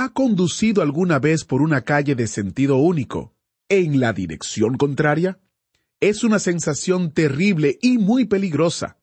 ¿Ha 0.00 0.10
conducido 0.10 0.80
alguna 0.80 1.18
vez 1.18 1.44
por 1.44 1.60
una 1.60 1.80
calle 1.80 2.14
de 2.14 2.28
sentido 2.28 2.76
único, 2.76 3.34
en 3.68 3.98
la 3.98 4.12
dirección 4.12 4.76
contraria? 4.76 5.40
Es 5.98 6.22
una 6.22 6.38
sensación 6.38 7.10
terrible 7.10 7.80
y 7.82 7.98
muy 7.98 8.24
peligrosa. 8.24 9.00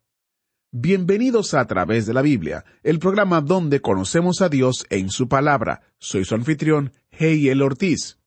Bienvenidos 0.71 1.53
a, 1.53 1.59
a 1.59 1.67
través 1.67 2.05
de 2.05 2.13
la 2.13 2.21
Biblia, 2.21 2.63
el 2.81 2.99
programa 2.99 3.41
donde 3.41 3.81
conocemos 3.81 4.41
a 4.41 4.47
Dios 4.47 4.85
en 4.89 5.09
su 5.09 5.27
palabra. 5.27 5.81
Soy 5.99 6.23
su 6.23 6.33
anfitrión, 6.33 6.93
Heiel 7.11 7.61
Ortiz. 7.61 8.17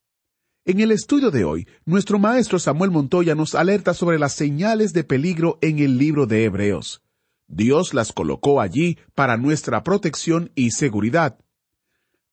En 0.66 0.80
el 0.80 0.91
estudio 0.91 1.30
de 1.30 1.44
hoy, 1.44 1.66
nuestro 1.86 2.19
maestro 2.19 2.58
Samuel 2.58 2.91
Montoya 2.91 3.34
nos 3.34 3.55
alerta 3.55 3.94
sobre 3.94 4.19
las 4.19 4.34
señales 4.34 4.92
de 4.92 5.05
peligro 5.05 5.56
en 5.62 5.78
el 5.78 5.96
libro 5.96 6.27
de 6.27 6.44
Hebreos. 6.44 7.02
Dios 7.46 7.94
las 7.94 8.12
colocó 8.12 8.60
allí 8.60 8.98
para 9.14 9.38
nuestra 9.38 9.82
protección 9.82 10.52
y 10.55 10.72
seguridad. 10.72 11.38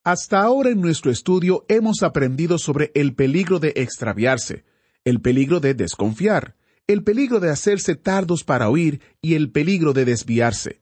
Hasta 0.06 0.44
ahora 0.44 0.70
en 0.70 0.82
nuestro 0.82 1.10
estudio 1.10 1.66
hemos 1.68 2.04
aprendido 2.04 2.60
sobre 2.60 2.92
el 2.94 3.16
peligro 3.16 3.58
de 3.58 3.74
extraviarse, 3.76 4.64
el 5.04 5.20
peligro 5.20 5.60
de 5.60 5.74
desconfiar, 5.74 6.56
el 6.86 7.04
peligro 7.04 7.40
de 7.40 7.50
hacerse 7.50 7.96
tardos 7.96 8.44
para 8.44 8.70
oír 8.70 9.02
y 9.20 9.34
el 9.34 9.52
peligro 9.52 9.94
de 9.94 10.06
desviarse. 10.06 10.80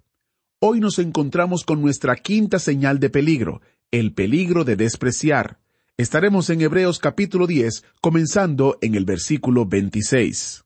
Hoy 0.60 0.82
nos 0.82 1.00
encontramos 1.00 1.64
con 1.64 1.82
nuestra 1.82 2.18
quinta 2.18 2.60
señal 2.60 3.00
de 3.00 3.10
peligro, 3.10 3.62
el 3.92 4.14
peligro 4.14 4.66
de 4.66 4.76
despreciar. 4.76 5.58
Estaremos 5.96 6.50
en 6.50 6.60
Hebreos 6.60 7.00
capítulo 7.00 7.48
10, 7.48 7.86
comenzando 8.02 8.78
en 8.82 8.94
el 8.94 9.06
versículo 9.06 9.66
26. 9.66 10.66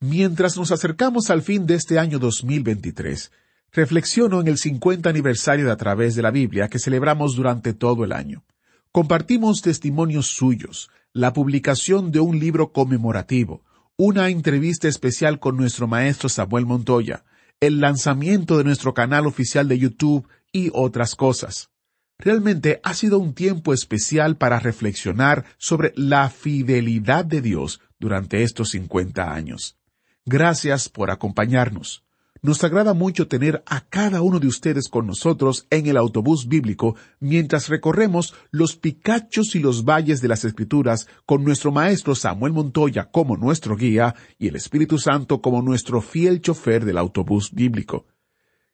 Mientras 0.00 0.58
nos 0.58 0.72
acercamos 0.72 1.30
al 1.30 1.40
fin 1.40 1.64
de 1.64 1.76
este 1.76 1.98
año 1.98 2.18
2023, 2.18 3.32
reflexiono 3.74 4.40
en 4.40 4.48
el 4.48 4.56
50 4.56 5.10
aniversario 5.10 5.66
de 5.66 5.72
A 5.72 5.76
través 5.76 6.14
de 6.14 6.22
la 6.22 6.30
Biblia 6.30 6.68
que 6.68 6.78
celebramos 6.78 7.34
durante 7.34 7.74
todo 7.74 8.04
el 8.04 8.12
año. 8.12 8.44
Compartimos 8.92 9.62
testimonios 9.62 10.28
suyos, 10.28 10.90
la 11.12 11.32
publicación 11.32 12.12
de 12.12 12.20
un 12.20 12.38
libro 12.38 12.72
conmemorativo, 12.72 13.64
una 13.96 14.28
entrevista 14.28 14.86
especial 14.86 15.40
con 15.40 15.56
nuestro 15.56 15.88
maestro 15.88 16.28
Samuel 16.28 16.66
Montoya, 16.66 17.24
el 17.60 17.80
lanzamiento 17.80 18.56
de 18.58 18.64
nuestro 18.64 18.94
canal 18.94 19.26
oficial 19.26 19.66
de 19.68 19.78
YouTube 19.78 20.28
y 20.52 20.70
otras 20.72 21.16
cosas. 21.16 21.70
Realmente 22.16 22.80
ha 22.84 22.94
sido 22.94 23.18
un 23.18 23.34
tiempo 23.34 23.72
especial 23.72 24.36
para 24.36 24.60
reflexionar 24.60 25.44
sobre 25.58 25.92
la 25.96 26.30
fidelidad 26.30 27.24
de 27.24 27.40
Dios 27.40 27.80
durante 27.98 28.44
estos 28.44 28.70
50 28.70 29.34
años. 29.34 29.76
Gracias 30.24 30.88
por 30.88 31.10
acompañarnos. 31.10 32.03
Nos 32.44 32.62
agrada 32.62 32.92
mucho 32.92 33.26
tener 33.26 33.62
a 33.64 33.80
cada 33.88 34.20
uno 34.20 34.38
de 34.38 34.48
ustedes 34.48 34.90
con 34.90 35.06
nosotros 35.06 35.66
en 35.70 35.86
el 35.86 35.96
autobús 35.96 36.46
bíblico 36.46 36.94
mientras 37.18 37.70
recorremos 37.70 38.34
los 38.50 38.76
picachos 38.76 39.54
y 39.54 39.60
los 39.60 39.86
valles 39.86 40.20
de 40.20 40.28
las 40.28 40.44
Escrituras 40.44 41.08
con 41.24 41.42
nuestro 41.42 41.72
maestro 41.72 42.14
Samuel 42.14 42.52
Montoya 42.52 43.10
como 43.10 43.38
nuestro 43.38 43.78
guía 43.78 44.14
y 44.38 44.48
el 44.48 44.56
Espíritu 44.56 44.98
Santo 44.98 45.40
como 45.40 45.62
nuestro 45.62 46.02
fiel 46.02 46.42
chofer 46.42 46.84
del 46.84 46.98
autobús 46.98 47.50
bíblico. 47.50 48.04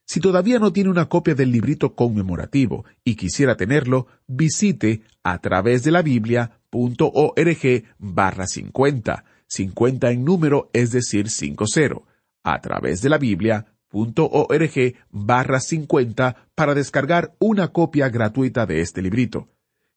Si 0.05 0.19
todavía 0.19 0.59
no 0.59 0.73
tiene 0.73 0.91
una 0.91 1.09
copia 1.09 1.37
del 1.37 1.53
librito 1.53 1.95
conmemorativo 1.95 2.85
y 3.05 3.15
quisiera 3.15 3.57
tenerlo, 3.57 4.09
visite 4.27 5.03
a 5.23 5.39
través 5.39 5.85
de 5.85 5.93
la 5.93 6.03
biblia.org 6.03 7.85
barra 8.01 8.49
50. 8.49 9.25
50 9.47 10.11
en 10.11 10.25
número 10.25 10.71
es 10.73 10.91
decir 10.91 11.31
50. 11.31 12.10
A 12.43 12.61
través 12.61 13.03
de 13.03 13.09
la 13.09 13.19
biblia.org 13.19 14.95
barra 15.11 15.61
50 15.61 16.49
para 16.55 16.75
descargar 16.75 17.35
una 17.39 17.69
copia 17.69 18.09
gratuita 18.09 18.67
de 18.67 18.81
este 18.81 19.03
librito. 19.03 19.49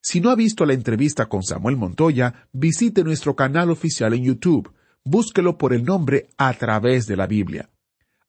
Si 0.02 0.20
no 0.20 0.28
ha 0.28 0.34
visto 0.34 0.66
la 0.66 0.74
entrevista 0.74 1.26
con 1.26 1.42
Samuel 1.42 1.78
Montoya, 1.78 2.48
visite 2.52 3.02
nuestro 3.04 3.34
canal 3.34 3.70
oficial 3.70 4.12
en 4.12 4.24
YouTube. 4.24 4.70
Búsquelo 5.02 5.56
por 5.56 5.72
el 5.72 5.84
nombre 5.84 6.28
A 6.36 6.52
través 6.52 7.06
de 7.06 7.16
la 7.16 7.26
Biblia. 7.26 7.70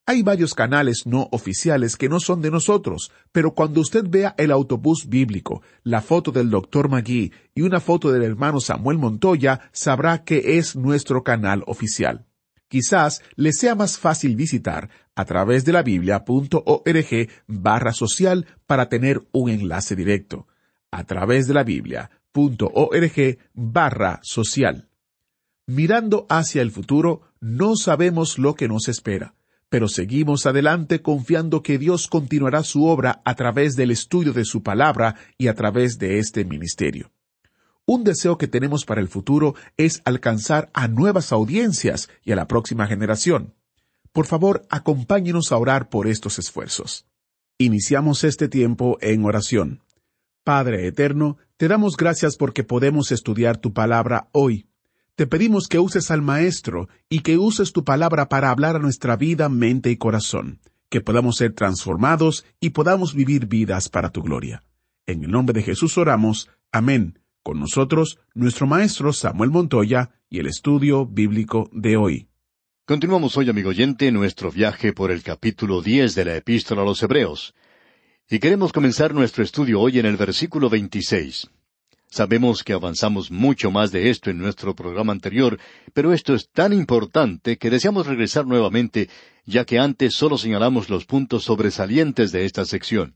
Hay 0.06 0.22
varios 0.22 0.54
canales 0.54 1.06
no 1.06 1.28
oficiales 1.32 1.98
que 1.98 2.08
no 2.08 2.20
son 2.20 2.42
de 2.42 2.52
nosotros, 2.52 3.12
pero 3.32 3.56
cuando 3.56 3.82
usted 3.82 4.06
vea 4.08 4.36
el 4.38 4.52
autobús 4.52 5.10
bíblico, 5.10 5.64
la 5.84 6.00
foto 6.00 6.32
del 6.32 6.50
Dr. 6.50 6.90
Magui 6.90 7.34
y 7.56 7.64
una 7.64 7.80
foto 7.80 8.12
del 8.12 8.24
hermano 8.24 8.62
Samuel 8.62 9.00
Montoya, 9.00 9.70
sabrá 9.74 10.24
que 10.24 10.58
es 10.60 10.76
nuestro 10.76 11.24
canal 11.24 11.64
oficial. 11.66 12.26
Quizás 12.68 13.22
le 13.36 13.54
sea 13.54 13.76
más 13.76 13.98
fácil 13.98 14.36
visitar 14.36 14.90
a 15.16 15.26
través 15.26 15.66
de 15.66 15.74
la 15.74 15.84
biblia.org 15.84 17.30
barra 17.48 17.94
social 17.94 18.48
para 18.66 18.90
tener 18.90 19.24
un 19.32 19.50
enlace 19.50 19.96
directo. 19.96 20.48
A 20.92 21.04
través 21.04 21.48
de 21.48 21.54
la 21.54 21.64
biblia.org 21.64 23.38
barra 23.54 24.20
social. 24.24 24.90
Mirando 25.68 26.26
hacia 26.30 26.62
el 26.62 26.72
futuro, 26.72 27.22
no 27.40 27.76
sabemos 27.76 28.38
lo 28.38 28.56
que 28.56 28.68
nos 28.68 28.88
espera 28.88 29.36
pero 29.70 29.88
seguimos 29.88 30.46
adelante 30.46 31.02
confiando 31.02 31.62
que 31.62 31.78
Dios 31.78 32.08
continuará 32.08 32.64
su 32.64 32.86
obra 32.86 33.22
a 33.26 33.36
través 33.36 33.76
del 33.76 33.92
estudio 33.92 34.32
de 34.32 34.46
su 34.46 34.64
palabra 34.64 35.16
y 35.38 35.48
a 35.48 35.54
través 35.54 35.98
de 35.98 36.20
este 36.20 36.46
ministerio. 36.46 37.12
Un 37.88 38.04
deseo 38.04 38.38
que 38.38 38.48
tenemos 38.48 38.84
para 38.84 39.00
el 39.00 39.08
futuro 39.08 39.54
es 39.78 40.02
alcanzar 40.06 40.72
a 40.74 40.88
nuevas 40.88 41.32
audiencias 41.32 42.10
y 42.24 42.32
a 42.32 42.36
la 42.36 42.48
próxima 42.48 42.88
generación. 42.88 43.54
Por 44.12 44.26
favor, 44.26 44.66
acompáñenos 44.70 45.52
a 45.52 45.58
orar 45.58 45.90
por 45.90 46.08
estos 46.08 46.40
esfuerzos. 46.40 47.06
Iniciamos 47.58 48.24
este 48.24 48.48
tiempo 48.48 48.98
en 49.02 49.24
oración. 49.24 49.84
Padre 50.44 50.88
Eterno, 50.88 51.38
te 51.58 51.68
damos 51.68 51.96
gracias 51.96 52.38
porque 52.38 52.64
podemos 52.64 53.12
estudiar 53.12 53.58
tu 53.58 53.74
palabra 53.74 54.30
hoy. 54.32 54.68
Te 55.16 55.28
pedimos 55.28 55.68
que 55.68 55.80
uses 55.80 56.12
al 56.12 56.22
Maestro 56.22 56.90
y 57.08 57.20
que 57.20 57.38
uses 57.38 57.72
tu 57.72 57.84
palabra 57.84 58.30
para 58.30 58.50
hablar 58.50 58.76
a 58.76 58.80
nuestra 58.80 59.16
vida, 59.16 59.48
mente 59.48 59.92
y 59.92 59.98
corazón, 59.98 60.60
que 60.90 61.02
podamos 61.02 61.38
ser 61.38 61.54
transformados 61.54 62.46
y 62.60 62.72
podamos 62.72 63.14
vivir 63.14 63.46
vidas 63.46 63.90
para 63.90 64.12
tu 64.12 64.24
gloria. 64.24 64.64
En 65.06 65.24
el 65.24 65.32
nombre 65.32 65.54
de 65.54 65.64
Jesús 65.64 65.98
oramos. 65.98 66.50
Amén. 66.72 67.20
Con 67.46 67.60
nosotros, 67.60 68.18
nuestro 68.34 68.66
Maestro 68.66 69.14
Samuel 69.14 69.52
Montoya 69.52 70.10
y 70.32 70.40
el 70.40 70.48
estudio 70.48 71.06
bíblico 71.06 71.70
de 71.72 71.96
hoy. 71.96 72.28
Continuamos 72.86 73.38
hoy, 73.38 73.48
amigo 73.52 73.70
oyente, 73.70 74.12
nuestro 74.12 74.50
viaje 74.50 74.94
por 74.94 75.12
el 75.12 75.22
capítulo 75.22 75.84
diez 75.84 76.16
de 76.16 76.26
la 76.26 76.38
Epístola 76.38 76.82
a 76.82 76.86
los 76.86 77.04
Hebreos. 77.04 77.54
Y 78.28 78.40
queremos 78.40 78.74
comenzar 78.74 79.14
nuestro 79.14 79.44
estudio 79.44 79.80
hoy 79.80 80.00
en 80.00 80.08
el 80.08 80.18
versículo 80.18 80.72
veintiséis. 80.72 81.48
Sabemos 82.10 82.64
que 82.64 82.74
avanzamos 82.74 83.30
mucho 83.30 83.70
más 83.70 83.92
de 83.92 84.10
esto 84.10 84.32
en 84.32 84.40
nuestro 84.40 84.76
programa 84.76 85.14
anterior, 85.14 85.60
pero 85.94 86.14
esto 86.14 86.34
es 86.34 86.50
tan 86.50 86.74
importante 86.74 87.60
que 87.60 87.70
deseamos 87.70 88.08
regresar 88.08 88.48
nuevamente, 88.48 89.08
ya 89.46 89.66
que 89.66 89.78
antes 89.78 90.16
solo 90.16 90.40
señalamos 90.40 90.90
los 90.90 91.06
puntos 91.06 91.44
sobresalientes 91.44 92.32
de 92.32 92.44
esta 92.46 92.66
sección. 92.66 93.14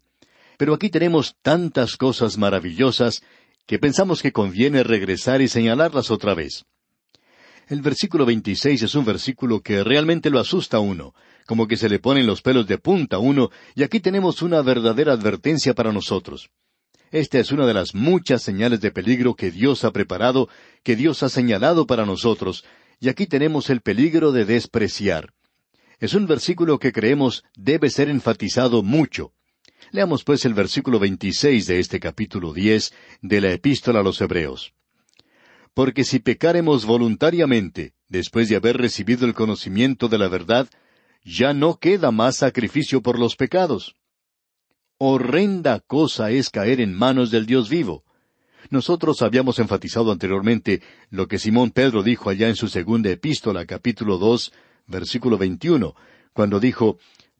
Pero 0.59 0.73
aquí 0.73 0.89
tenemos 0.89 1.37
tantas 1.41 1.97
cosas 1.97 2.37
maravillosas 2.37 3.23
que 3.69 3.77
pensamos 3.77 4.23
que 4.23 4.31
conviene 4.31 4.81
regresar 4.81 5.43
y 5.43 5.47
señalarlas 5.47 6.09
otra 6.09 6.33
vez. 6.33 6.65
El 7.67 7.83
versículo 7.83 8.25
26 8.25 8.81
es 8.81 8.95
un 8.95 9.05
versículo 9.05 9.61
que 9.61 9.83
realmente 9.83 10.31
lo 10.31 10.39
asusta 10.39 10.77
a 10.77 10.79
uno, 10.79 11.13
como 11.45 11.67
que 11.67 11.77
se 11.77 11.87
le 11.87 11.99
ponen 11.99 12.25
los 12.25 12.41
pelos 12.41 12.65
de 12.65 12.79
punta 12.79 13.17
a 13.17 13.19
uno, 13.19 13.51
y 13.75 13.83
aquí 13.83 13.99
tenemos 13.99 14.41
una 14.41 14.63
verdadera 14.63 15.13
advertencia 15.13 15.75
para 15.75 15.93
nosotros. 15.93 16.49
Esta 17.11 17.37
es 17.37 17.51
una 17.51 17.67
de 17.67 17.75
las 17.75 17.93
muchas 17.93 18.41
señales 18.41 18.81
de 18.81 18.89
peligro 18.89 19.35
que 19.35 19.51
Dios 19.51 19.83
ha 19.83 19.91
preparado, 19.91 20.49
que 20.81 20.95
Dios 20.95 21.21
ha 21.21 21.29
señalado 21.29 21.85
para 21.85 22.07
nosotros, 22.07 22.65
y 22.99 23.09
aquí 23.09 23.27
tenemos 23.27 23.69
el 23.69 23.81
peligro 23.81 24.31
de 24.31 24.45
despreciar. 24.45 25.31
Es 25.99 26.15
un 26.15 26.25
versículo 26.25 26.79
que 26.79 26.91
creemos 26.91 27.43
debe 27.55 27.91
ser 27.91 28.09
enfatizado 28.09 28.81
mucho. 28.81 29.31
Leamos 29.91 30.23
pues 30.23 30.45
el 30.45 30.53
versículo 30.53 30.99
26 30.99 31.65
de 31.67 31.79
este 31.79 31.99
capítulo 31.99 32.53
10 32.53 32.93
de 33.21 33.41
la 33.41 33.51
Epístola 33.51 33.99
a 33.99 34.03
los 34.03 34.21
Hebreos. 34.21 34.73
Porque 35.73 36.03
si 36.03 36.19
pecaremos 36.19 36.85
voluntariamente, 36.85 37.93
después 38.07 38.49
de 38.49 38.55
haber 38.55 38.77
recibido 38.77 39.25
el 39.25 39.33
conocimiento 39.33 40.07
de 40.07 40.17
la 40.17 40.27
verdad, 40.27 40.69
ya 41.23 41.53
no 41.53 41.79
queda 41.79 42.11
más 42.11 42.37
sacrificio 42.37 43.01
por 43.01 43.19
los 43.19 43.35
pecados 43.35 43.95
Horrenda 45.01 45.79
cosa 45.79 46.29
es 46.29 46.49
caer 46.49 46.81
en 46.81 46.93
manos 46.93 47.31
del 47.31 47.45
Dios 47.45 47.69
vivo. 47.69 48.03
Nosotros 48.69 49.21
habíamos 49.21 49.57
enfatizado 49.59 50.11
anteriormente 50.11 50.81
lo 51.09 51.29
que 51.29 51.39
Simón 51.39 51.71
Pedro 51.71 52.03
dijo 52.03 52.29
allá 52.29 52.49
en 52.49 52.57
su 52.57 52.67
segunda 52.67 53.09
epístola, 53.09 53.65
capítulo 53.65 54.17
dos, 54.17 54.51
versículo 54.87 55.37
veintiuno, 55.37 55.95
cuando 56.33 56.59
dijo, 56.59 56.97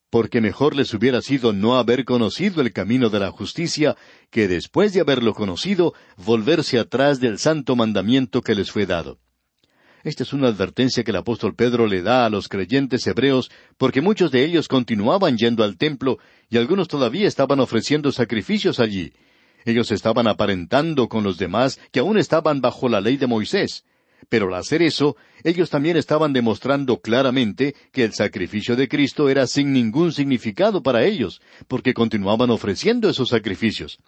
porque 0.10 0.42
mejor 0.42 0.76
les 0.76 0.94
hubiera 0.94 1.22
sido 1.22 1.54
no 1.54 1.78
haber 1.78 2.06
conocido 2.06 2.62
el 2.62 2.74
camino 2.74 3.10
de 3.10 3.20
la 3.20 3.32
justicia, 3.32 3.96
que 4.32 4.48
después 4.48 4.94
de 4.94 5.02
haberlo 5.02 5.34
conocido, 5.34 5.94
volverse 6.18 6.80
atrás 6.80 7.20
del 7.20 7.38
santo 7.38 7.76
mandamiento 7.76 8.42
que 8.42 8.56
les 8.56 8.72
fue 8.72 8.86
dado. 8.86 9.20
Esta 10.04 10.24
es 10.24 10.32
una 10.32 10.48
advertencia 10.48 11.04
que 11.04 11.12
el 11.12 11.18
apóstol 11.18 11.56
Pedro 11.56 11.86
le 11.86 12.02
da 12.02 12.26
a 12.26 12.30
los 12.30 12.48
creyentes 12.48 13.06
hebreos, 13.06 13.52
porque 13.78 14.02
muchos 14.02 14.32
de 14.32 14.46
ellos 14.46 14.68
continuaban 14.68 15.38
yendo 15.38 15.64
al 15.64 15.78
templo 15.78 16.20
y 16.50 16.58
algunos 16.58 16.88
todavía 16.88 17.28
estaban 17.28 17.60
ofreciendo 17.60 18.12
sacrificios 18.12 18.80
allí. 18.80 19.12
Ellos 19.66 19.92
estaban 19.92 20.28
aparentando 20.28 21.10
con 21.10 21.24
los 21.24 21.38
demás 21.38 21.80
que 21.92 22.00
aún 22.00 22.18
estaban 22.18 22.62
bajo 22.62 22.88
la 22.88 23.02
ley 23.02 23.18
de 23.18 23.28
Moisés. 23.28 23.84
Pero 24.28 24.48
al 24.48 24.56
hacer 24.56 24.82
eso, 24.82 25.16
ellos 25.44 25.70
también 25.70 25.98
estaban 25.98 26.34
demostrando 26.34 27.00
claramente 27.00 27.76
que 27.92 28.04
el 28.04 28.14
sacrificio 28.14 28.76
de 28.76 28.88
Cristo 28.88 29.30
era 29.30 29.48
sin 29.48 29.72
ningún 29.72 30.12
significado 30.12 30.84
para 30.84 31.06
ellos, 31.06 31.42
porque 31.68 31.94
continuaban 31.94 32.50
ofreciendo 32.50 33.10
esos 33.10 33.30
sacrificios. 33.30 34.00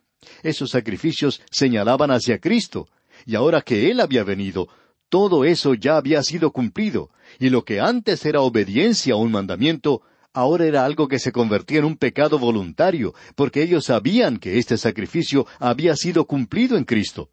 Esos 0.44 0.72
sacrificios 0.72 1.42
señalaban 1.50 2.12
hacia 2.12 2.40
Cristo, 2.40 2.88
y 3.26 3.36
ahora 3.36 3.62
que 3.62 3.90
Él 3.90 4.00
había 4.00 4.24
venido, 4.24 4.68
todo 5.10 5.46
eso 5.46 5.74
ya 5.74 5.98
había 5.98 6.24
sido 6.24 6.52
cumplido, 6.52 7.10
y 7.40 7.50
lo 7.50 7.64
que 7.64 7.80
antes 7.80 8.26
era 8.26 8.42
obediencia 8.42 9.14
a 9.14 9.18
un 9.18 9.32
mandamiento, 9.32 10.02
ahora 10.34 10.66
era 10.66 10.86
algo 10.86 11.08
que 11.08 11.20
se 11.20 11.32
convertía 11.32 11.80
en 11.80 11.86
un 11.86 11.98
pecado 11.98 12.40
voluntario, 12.40 13.14
porque 13.36 13.64
ellos 13.64 13.86
sabían 13.86 14.38
que 14.38 14.58
este 14.58 14.78
sacrificio 14.78 15.46
había 15.60 15.96
sido 15.96 16.26
cumplido 16.26 16.78
en 16.78 16.86
Cristo. 16.86 17.30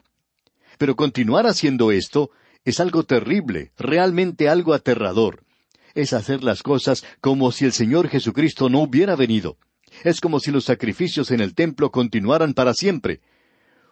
Pero 0.78 0.96
continuar 0.96 1.46
haciendo 1.46 1.90
esto 1.90 2.30
es 2.64 2.80
algo 2.80 3.04
terrible, 3.04 3.72
realmente 3.78 4.48
algo 4.48 4.74
aterrador. 4.74 5.44
Es 5.94 6.12
hacer 6.12 6.44
las 6.44 6.62
cosas 6.62 7.04
como 7.20 7.50
si 7.50 7.64
el 7.64 7.72
Señor 7.72 8.08
Jesucristo 8.08 8.68
no 8.68 8.80
hubiera 8.80 9.16
venido. 9.16 9.56
Es 10.04 10.20
como 10.20 10.38
si 10.38 10.50
los 10.50 10.64
sacrificios 10.64 11.30
en 11.30 11.40
el 11.40 11.54
templo 11.54 11.90
continuaran 11.90 12.54
para 12.54 12.74
siempre. 12.74 13.20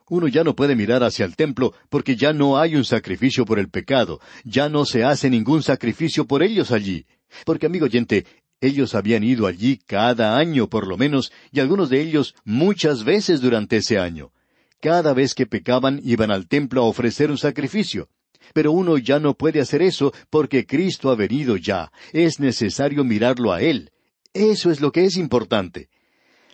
Uno 0.08 0.28
ya 0.28 0.44
no 0.44 0.54
puede 0.54 0.76
mirar 0.76 1.02
hacia 1.02 1.24
el 1.24 1.34
templo 1.34 1.74
porque 1.88 2.14
ya 2.16 2.32
no 2.32 2.58
hay 2.58 2.76
un 2.76 2.84
sacrificio 2.84 3.44
por 3.44 3.58
el 3.58 3.68
pecado, 3.68 4.20
ya 4.44 4.68
no 4.68 4.84
se 4.84 5.02
hace 5.02 5.30
ningún 5.30 5.62
sacrificio 5.62 6.26
por 6.26 6.42
ellos 6.42 6.70
allí. 6.70 7.06
Porque, 7.44 7.66
amigo 7.66 7.86
oyente, 7.86 8.24
ellos 8.60 8.94
habían 8.94 9.24
ido 9.24 9.46
allí 9.46 9.78
cada 9.78 10.38
año 10.38 10.68
por 10.68 10.86
lo 10.86 10.96
menos, 10.96 11.32
y 11.50 11.60
algunos 11.60 11.90
de 11.90 12.00
ellos 12.00 12.34
muchas 12.44 13.04
veces 13.04 13.40
durante 13.40 13.78
ese 13.78 13.98
año. 13.98 14.32
Cada 14.80 15.12
vez 15.12 15.34
que 15.34 15.46
pecaban 15.46 16.00
iban 16.04 16.30
al 16.30 16.46
templo 16.46 16.82
a 16.82 16.86
ofrecer 16.86 17.30
un 17.30 17.38
sacrificio. 17.38 18.08
Pero 18.52 18.72
uno 18.72 18.98
ya 18.98 19.19
no 19.19 19.34
puede 19.34 19.60
hacer 19.60 19.82
eso 19.82 20.12
porque 20.31 20.66
Cristo 20.66 21.10
ha 21.10 21.14
venido 21.14 21.56
ya. 21.56 21.90
Es 22.12 22.40
necesario 22.40 23.04
mirarlo 23.04 23.52
a 23.52 23.60
Él. 23.60 23.90
Eso 24.32 24.70
es 24.70 24.81
lo 24.81 24.93
que 24.93 25.04
es 25.04 25.16
importante. 25.16 25.88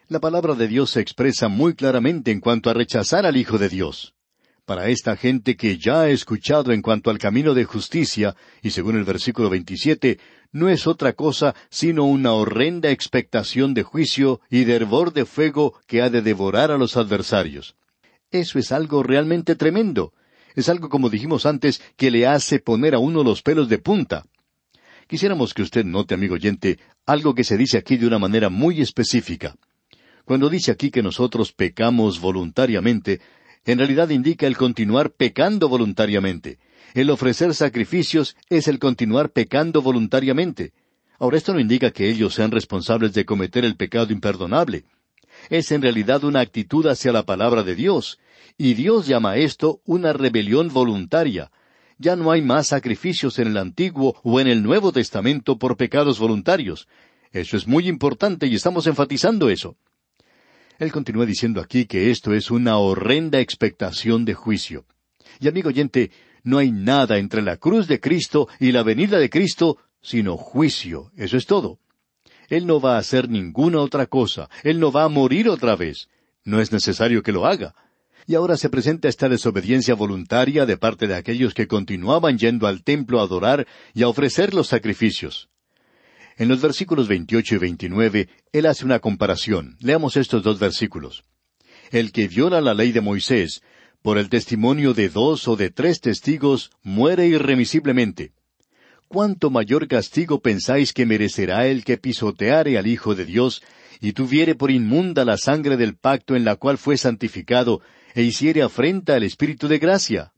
La 0.08 0.20
palabra 0.20 0.54
de 0.54 0.68
Dios 0.68 0.90
se 0.90 1.00
expresa 1.00 1.48
muy 1.48 1.74
claramente 1.74 2.30
en 2.30 2.40
cuanto 2.40 2.70
a 2.70 2.74
rechazar 2.74 3.24
al 3.24 3.36
Hijo 3.36 3.58
de 3.58 3.68
Dios. 3.68 4.14
Para 4.64 4.88
esta 4.88 5.16
gente 5.16 5.56
que 5.56 5.76
ya 5.78 6.02
ha 6.02 6.10
escuchado 6.10 6.70
en 6.70 6.82
cuanto 6.82 7.10
al 7.10 7.18
camino 7.18 7.52
de 7.52 7.64
justicia, 7.64 8.36
y 8.62 8.70
según 8.70 8.96
el 8.96 9.04
versículo 9.04 9.50
27, 9.50 10.20
no 10.52 10.68
es 10.68 10.86
otra 10.86 11.14
cosa 11.14 11.54
sino 11.68 12.04
una 12.04 12.32
horrenda 12.32 12.90
expectación 12.90 13.74
de 13.74 13.82
juicio 13.82 14.40
y 14.50 14.64
de 14.64 14.76
hervor 14.76 15.12
de 15.12 15.24
fuego 15.24 15.74
que 15.86 16.02
ha 16.02 16.10
de 16.10 16.22
devorar 16.22 16.70
a 16.70 16.78
los 16.78 16.96
adversarios. 16.96 17.74
Eso 18.30 18.58
es 18.58 18.70
algo 18.70 19.02
realmente 19.02 19.56
tremendo. 19.56 20.12
Es 20.54 20.68
algo, 20.68 20.88
como 20.88 21.08
dijimos 21.08 21.46
antes, 21.46 21.82
que 21.96 22.10
le 22.10 22.26
hace 22.26 22.58
poner 22.58 22.94
a 22.94 22.98
uno 22.98 23.22
los 23.22 23.42
pelos 23.42 23.68
de 23.68 23.78
punta. 23.78 24.24
Quisiéramos 25.06 25.54
que 25.54 25.62
usted 25.62 25.84
note, 25.84 26.14
amigo 26.14 26.34
oyente, 26.34 26.78
algo 27.06 27.34
que 27.34 27.44
se 27.44 27.56
dice 27.56 27.78
aquí 27.78 27.96
de 27.96 28.06
una 28.06 28.18
manera 28.18 28.48
muy 28.48 28.80
específica. 28.80 29.56
Cuando 30.24 30.48
dice 30.48 30.70
aquí 30.70 30.90
que 30.90 31.02
nosotros 31.02 31.52
pecamos 31.52 32.20
voluntariamente, 32.20 33.20
en 33.64 33.78
realidad 33.78 34.08
indica 34.10 34.46
el 34.46 34.56
continuar 34.56 35.10
pecando 35.10 35.68
voluntariamente. 35.68 36.58
El 36.94 37.10
ofrecer 37.10 37.54
sacrificios 37.54 38.36
es 38.48 38.68
el 38.68 38.78
continuar 38.78 39.30
pecando 39.30 39.82
voluntariamente. 39.82 40.72
Ahora 41.18 41.38
esto 41.38 41.54
no 41.54 41.60
indica 41.60 41.90
que 41.90 42.08
ellos 42.08 42.34
sean 42.34 42.50
responsables 42.50 43.14
de 43.14 43.24
cometer 43.24 43.64
el 43.64 43.76
pecado 43.76 44.12
imperdonable. 44.12 44.84
Es 45.50 45.72
en 45.72 45.82
realidad 45.82 46.24
una 46.24 46.40
actitud 46.40 46.86
hacia 46.86 47.12
la 47.12 47.24
palabra 47.24 47.62
de 47.62 47.74
Dios, 47.74 48.18
y 48.58 48.74
Dios 48.74 49.06
llama 49.06 49.36
esto 49.36 49.80
una 49.84 50.12
rebelión 50.12 50.68
voluntaria. 50.68 51.50
Ya 51.98 52.16
no 52.16 52.30
hay 52.30 52.42
más 52.42 52.68
sacrificios 52.68 53.38
en 53.38 53.48
el 53.48 53.56
Antiguo 53.56 54.16
o 54.22 54.40
en 54.40 54.48
el 54.48 54.62
Nuevo 54.62 54.92
Testamento 54.92 55.58
por 55.58 55.76
pecados 55.76 56.18
voluntarios. 56.18 56.88
Eso 57.32 57.56
es 57.56 57.66
muy 57.66 57.88
importante 57.88 58.46
y 58.46 58.54
estamos 58.54 58.86
enfatizando 58.86 59.48
eso. 59.48 59.76
Él 60.78 60.90
continúa 60.90 61.26
diciendo 61.26 61.60
aquí 61.60 61.86
que 61.86 62.10
esto 62.10 62.34
es 62.34 62.50
una 62.50 62.76
horrenda 62.78 63.40
expectación 63.40 64.24
de 64.24 64.34
juicio. 64.34 64.84
Y 65.40 65.48
amigo 65.48 65.68
oyente, 65.68 66.10
no 66.42 66.58
hay 66.58 66.72
nada 66.72 67.18
entre 67.18 67.40
la 67.40 67.56
cruz 67.56 67.86
de 67.86 68.00
Cristo 68.00 68.48
y 68.58 68.72
la 68.72 68.82
venida 68.82 69.18
de 69.18 69.30
Cristo 69.30 69.78
sino 70.02 70.36
juicio. 70.36 71.12
Eso 71.16 71.36
es 71.36 71.46
todo. 71.46 71.78
Él 72.52 72.66
no 72.66 72.82
va 72.82 72.96
a 72.96 72.98
hacer 72.98 73.30
ninguna 73.30 73.80
otra 73.80 74.04
cosa. 74.04 74.50
Él 74.62 74.78
no 74.78 74.92
va 74.92 75.04
a 75.04 75.08
morir 75.08 75.48
otra 75.48 75.74
vez. 75.74 76.10
No 76.44 76.60
es 76.60 76.70
necesario 76.70 77.22
que 77.22 77.32
lo 77.32 77.46
haga. 77.46 77.74
Y 78.26 78.34
ahora 78.34 78.58
se 78.58 78.68
presenta 78.68 79.08
esta 79.08 79.30
desobediencia 79.30 79.94
voluntaria 79.94 80.66
de 80.66 80.76
parte 80.76 81.06
de 81.06 81.14
aquellos 81.14 81.54
que 81.54 81.66
continuaban 81.66 82.36
yendo 82.36 82.66
al 82.66 82.84
templo 82.84 83.20
a 83.20 83.22
adorar 83.22 83.66
y 83.94 84.02
a 84.02 84.08
ofrecer 84.08 84.52
los 84.52 84.68
sacrificios. 84.68 85.48
En 86.36 86.48
los 86.48 86.60
versículos 86.60 87.08
28 87.08 87.54
y 87.54 87.58
29, 87.58 88.28
él 88.52 88.66
hace 88.66 88.84
una 88.84 88.98
comparación. 88.98 89.78
Leamos 89.80 90.18
estos 90.18 90.42
dos 90.42 90.58
versículos. 90.58 91.24
El 91.90 92.12
que 92.12 92.28
viola 92.28 92.60
la 92.60 92.74
ley 92.74 92.92
de 92.92 93.00
Moisés, 93.00 93.62
por 94.02 94.18
el 94.18 94.28
testimonio 94.28 94.92
de 94.92 95.08
dos 95.08 95.48
o 95.48 95.56
de 95.56 95.70
tres 95.70 96.02
testigos, 96.02 96.70
muere 96.82 97.26
irremisiblemente. 97.28 98.34
¿Cuánto 99.12 99.50
mayor 99.50 99.88
castigo 99.88 100.40
pensáis 100.40 100.94
que 100.94 101.04
merecerá 101.04 101.66
el 101.66 101.84
que 101.84 101.98
pisoteare 101.98 102.78
al 102.78 102.86
Hijo 102.86 103.14
de 103.14 103.26
Dios 103.26 103.62
y 104.00 104.14
tuviere 104.14 104.54
por 104.54 104.70
inmunda 104.70 105.26
la 105.26 105.36
sangre 105.36 105.76
del 105.76 105.96
pacto 105.96 106.34
en 106.34 106.46
la 106.46 106.56
cual 106.56 106.78
fue 106.78 106.96
santificado 106.96 107.82
e 108.14 108.22
hiciere 108.22 108.62
afrenta 108.62 109.14
al 109.14 109.22
Espíritu 109.22 109.68
de 109.68 109.78
gracia? 109.78 110.32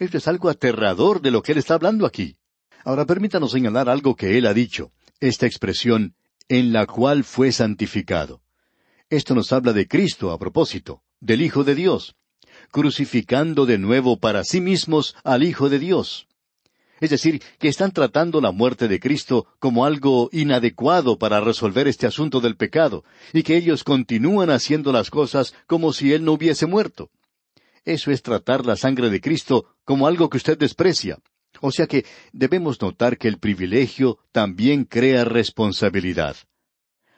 Esto 0.00 0.18
es 0.18 0.26
algo 0.26 0.48
aterrador 0.48 1.22
de 1.22 1.30
lo 1.30 1.44
que 1.44 1.52
él 1.52 1.58
está 1.58 1.74
hablando 1.74 2.06
aquí. 2.06 2.38
Ahora 2.84 3.06
permítanos 3.06 3.52
señalar 3.52 3.88
algo 3.88 4.16
que 4.16 4.36
él 4.36 4.46
ha 4.46 4.52
dicho, 4.52 4.90
esta 5.20 5.46
expresión, 5.46 6.16
en 6.48 6.72
la 6.72 6.86
cual 6.86 7.22
fue 7.22 7.52
santificado. 7.52 8.42
Esto 9.10 9.36
nos 9.36 9.52
habla 9.52 9.72
de 9.72 9.86
Cristo 9.86 10.32
a 10.32 10.40
propósito, 10.40 11.04
del 11.20 11.40
Hijo 11.40 11.62
de 11.62 11.76
Dios, 11.76 12.16
crucificando 12.72 13.64
de 13.64 13.78
nuevo 13.78 14.18
para 14.18 14.42
sí 14.42 14.60
mismos 14.60 15.14
al 15.22 15.44
Hijo 15.44 15.68
de 15.68 15.78
Dios. 15.78 16.26
Es 17.00 17.10
decir, 17.10 17.42
que 17.58 17.68
están 17.68 17.92
tratando 17.92 18.40
la 18.40 18.52
muerte 18.52 18.86
de 18.86 19.00
Cristo 19.00 19.46
como 19.58 19.86
algo 19.86 20.28
inadecuado 20.32 21.18
para 21.18 21.40
resolver 21.40 21.88
este 21.88 22.06
asunto 22.06 22.40
del 22.40 22.56
pecado, 22.56 23.04
y 23.32 23.42
que 23.42 23.56
ellos 23.56 23.84
continúan 23.84 24.50
haciendo 24.50 24.92
las 24.92 25.10
cosas 25.10 25.54
como 25.66 25.92
si 25.92 26.12
Él 26.12 26.24
no 26.24 26.32
hubiese 26.32 26.66
muerto. 26.66 27.10
Eso 27.84 28.10
es 28.10 28.22
tratar 28.22 28.66
la 28.66 28.76
sangre 28.76 29.08
de 29.08 29.20
Cristo 29.20 29.74
como 29.84 30.06
algo 30.06 30.28
que 30.28 30.36
usted 30.36 30.58
desprecia. 30.58 31.18
O 31.62 31.72
sea 31.72 31.86
que 31.86 32.04
debemos 32.32 32.80
notar 32.80 33.18
que 33.18 33.28
el 33.28 33.38
privilegio 33.38 34.18
también 34.32 34.84
crea 34.84 35.24
responsabilidad. 35.24 36.36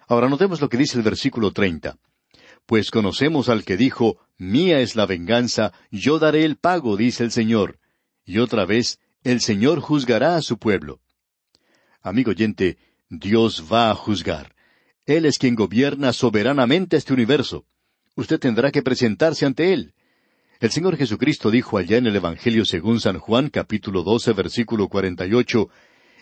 Ahora 0.06 0.28
notemos 0.28 0.60
lo 0.60 0.68
que 0.68 0.76
dice 0.76 0.96
el 0.96 1.04
versículo 1.04 1.52
treinta. 1.52 1.98
Pues 2.66 2.90
conocemos 2.90 3.48
al 3.48 3.64
que 3.64 3.76
dijo, 3.76 4.18
Mía 4.38 4.80
es 4.80 4.94
la 4.94 5.06
venganza, 5.06 5.72
yo 5.90 6.18
daré 6.18 6.44
el 6.44 6.56
pago, 6.56 6.96
dice 6.96 7.24
el 7.24 7.32
Señor. 7.32 7.78
Y 8.24 8.38
otra 8.38 8.64
vez, 8.64 9.00
el 9.25 9.41
Señor 9.41 9.81
juzgará 9.81 10.37
a 10.37 10.43
su 10.43 10.59
pueblo. 10.59 11.00
Amigo 12.00 12.31
oyente, 12.31 12.79
Dios 13.09 13.64
va 13.73 13.91
a 13.91 13.95
juzgar. 13.95 14.55
Él 15.07 15.26
es 15.26 15.38
quien 15.38 15.55
gobierna 15.55 16.12
soberanamente 16.12 16.97
este 16.97 17.12
universo. 17.12 17.64
Usted 18.14 18.38
tendrá 18.38 18.71
que 18.71 18.83
presentarse 18.83 19.47
ante 19.47 19.73
Él. 19.73 19.95
El 20.61 20.71
Señor 20.71 20.97
Jesucristo 20.97 21.50
dijo 21.50 21.79
allá 21.79 21.97
en 21.97 22.07
el 22.07 22.17
Evangelio 22.17 22.64
según 22.64 23.00
San 23.00 23.19
Juan 23.19 23.49
capítulo 23.49 24.02
12 24.02 24.33
versículo 24.33 24.88
48, 24.88 25.69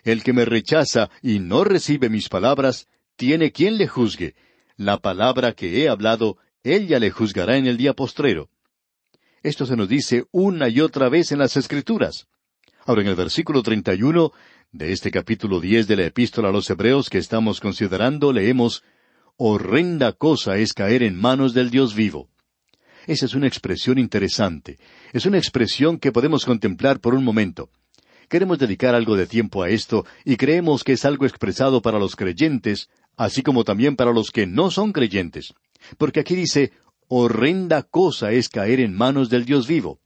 El 0.04 0.22
que 0.22 0.32
me 0.32 0.44
rechaza 0.44 1.10
y 1.22 1.40
no 1.40 1.64
recibe 1.64 2.08
mis 2.08 2.28
palabras, 2.28 2.88
tiene 3.16 3.52
quien 3.52 3.76
le 3.76 3.86
juzgue. 3.86 4.34
La 4.76 4.98
palabra 4.98 5.52
que 5.52 5.82
he 5.82 5.88
hablado, 5.88 6.38
ella 6.64 6.98
le 6.98 7.10
juzgará 7.10 7.58
en 7.58 7.66
el 7.66 7.76
día 7.76 7.92
postrero. 7.92 8.48
Esto 9.42 9.66
se 9.66 9.76
nos 9.76 9.88
dice 9.88 10.24
una 10.32 10.68
y 10.68 10.80
otra 10.80 11.08
vez 11.08 11.32
en 11.32 11.38
las 11.38 11.56
Escrituras. 11.56 12.26
Ahora 12.86 13.02
en 13.02 13.08
el 13.08 13.14
versículo 13.14 13.62
31 13.62 14.32
de 14.72 14.92
este 14.92 15.10
capítulo 15.10 15.60
10 15.60 15.86
de 15.86 15.96
la 15.96 16.06
epístola 16.06 16.48
a 16.48 16.52
los 16.52 16.70
Hebreos 16.70 17.10
que 17.10 17.18
estamos 17.18 17.60
considerando 17.60 18.32
leemos, 18.32 18.84
horrenda 19.36 20.12
cosa 20.12 20.56
es 20.56 20.72
caer 20.72 21.02
en 21.02 21.14
manos 21.14 21.52
del 21.52 21.70
Dios 21.70 21.94
vivo. 21.94 22.30
Esa 23.06 23.26
es 23.26 23.34
una 23.34 23.46
expresión 23.46 23.98
interesante. 23.98 24.78
Es 25.12 25.26
una 25.26 25.36
expresión 25.36 25.98
que 25.98 26.10
podemos 26.10 26.46
contemplar 26.46 27.00
por 27.00 27.14
un 27.14 27.22
momento. 27.22 27.68
Queremos 28.30 28.58
dedicar 28.58 28.94
algo 28.94 29.14
de 29.14 29.26
tiempo 29.26 29.62
a 29.62 29.68
esto 29.68 30.06
y 30.24 30.36
creemos 30.36 30.82
que 30.82 30.92
es 30.92 31.04
algo 31.04 31.26
expresado 31.26 31.82
para 31.82 31.98
los 31.98 32.16
creyentes, 32.16 32.88
así 33.16 33.42
como 33.42 33.64
también 33.64 33.94
para 33.94 34.12
los 34.12 34.30
que 34.30 34.46
no 34.46 34.70
son 34.70 34.92
creyentes. 34.92 35.52
Porque 35.98 36.20
aquí 36.20 36.34
dice, 36.34 36.72
horrenda 37.08 37.82
cosa 37.82 38.32
es 38.32 38.48
caer 38.48 38.80
en 38.80 38.94
manos 38.94 39.28
del 39.28 39.44
Dios 39.44 39.66
vivo. 39.66 40.00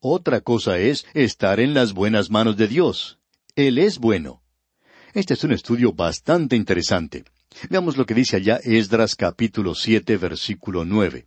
Otra 0.00 0.42
cosa 0.42 0.78
es 0.78 1.06
estar 1.14 1.58
en 1.58 1.72
las 1.72 1.94
buenas 1.94 2.30
manos 2.30 2.58
de 2.58 2.68
Dios. 2.68 3.18
Él 3.54 3.78
es 3.78 3.98
bueno. 3.98 4.42
Este 5.14 5.32
es 5.32 5.42
un 5.42 5.52
estudio 5.52 5.94
bastante 5.94 6.54
interesante. 6.54 7.24
Veamos 7.70 7.96
lo 7.96 8.04
que 8.04 8.12
dice 8.12 8.36
allá 8.36 8.60
Esdras 8.62 9.14
capítulo 9.14 9.74
siete 9.74 10.18
versículo 10.18 10.84
nueve. 10.84 11.24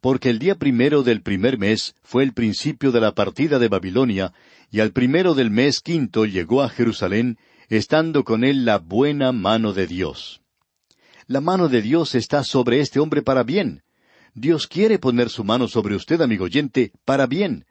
Porque 0.00 0.30
el 0.30 0.40
día 0.40 0.56
primero 0.56 1.04
del 1.04 1.22
primer 1.22 1.58
mes 1.58 1.94
fue 2.02 2.24
el 2.24 2.32
principio 2.32 2.90
de 2.90 3.00
la 3.00 3.14
partida 3.14 3.60
de 3.60 3.68
Babilonia, 3.68 4.32
y 4.68 4.80
al 4.80 4.90
primero 4.90 5.34
del 5.34 5.52
mes 5.52 5.80
quinto 5.80 6.26
llegó 6.26 6.62
a 6.62 6.68
Jerusalén, 6.68 7.38
estando 7.68 8.24
con 8.24 8.42
él 8.42 8.64
la 8.64 8.78
buena 8.78 9.30
mano 9.30 9.72
de 9.72 9.86
Dios. 9.86 10.42
La 11.28 11.40
mano 11.40 11.68
de 11.68 11.82
Dios 11.82 12.16
está 12.16 12.42
sobre 12.42 12.80
este 12.80 12.98
hombre 12.98 13.22
para 13.22 13.44
bien. 13.44 13.84
Dios 14.34 14.66
quiere 14.66 14.98
poner 14.98 15.30
su 15.30 15.44
mano 15.44 15.68
sobre 15.68 15.94
usted, 15.94 16.20
amigo 16.20 16.46
oyente, 16.46 16.90
para 17.04 17.26
bien 17.26 17.64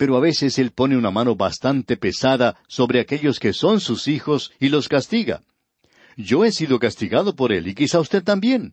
pero 0.00 0.16
a 0.16 0.20
veces 0.20 0.58
Él 0.58 0.70
pone 0.70 0.96
una 0.96 1.10
mano 1.10 1.36
bastante 1.36 1.98
pesada 1.98 2.58
sobre 2.68 3.00
aquellos 3.00 3.38
que 3.38 3.52
son 3.52 3.80
sus 3.80 4.08
hijos 4.08 4.50
y 4.58 4.70
los 4.70 4.88
castiga. 4.88 5.42
Yo 6.16 6.46
he 6.46 6.52
sido 6.52 6.78
castigado 6.78 7.36
por 7.36 7.52
Él 7.52 7.68
y 7.68 7.74
quizá 7.74 8.00
usted 8.00 8.24
también. 8.24 8.72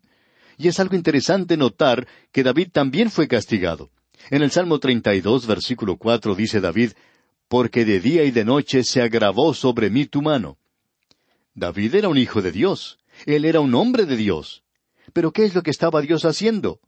Y 0.58 0.70
es 0.70 0.80
algo 0.80 0.96
interesante 0.96 1.58
notar 1.58 2.08
que 2.32 2.44
David 2.44 2.70
también 2.72 3.12
fue 3.12 3.28
castigado. 3.28 3.90
En 4.30 4.42
el 4.42 4.52
Salmo 4.52 4.80
32, 4.80 5.48
versículo 5.48 5.98
4 5.98 6.34
dice 6.34 6.62
David, 6.62 6.94
Porque 7.50 7.84
de 7.84 8.00
día 8.00 8.24
y 8.24 8.32
de 8.32 8.46
noche 8.46 8.86
se 8.86 9.02
agravó 9.02 9.54
sobre 9.54 9.90
mí 9.90 10.06
tu 10.06 10.22
mano. 10.22 10.58
David 11.54 11.96
era 11.96 12.08
un 12.08 12.18
hijo 12.18 12.42
de 12.42 12.54
Dios. 12.54 13.00
Él 13.26 13.44
era 13.44 13.60
un 13.60 13.76
hombre 13.76 14.06
de 14.06 14.16
Dios. 14.16 14.64
Pero 15.12 15.34
¿qué 15.34 15.44
es 15.44 15.54
lo 15.54 15.62
que 15.62 15.72
estaba 15.72 16.00
Dios 16.00 16.24
haciendo? 16.24 16.80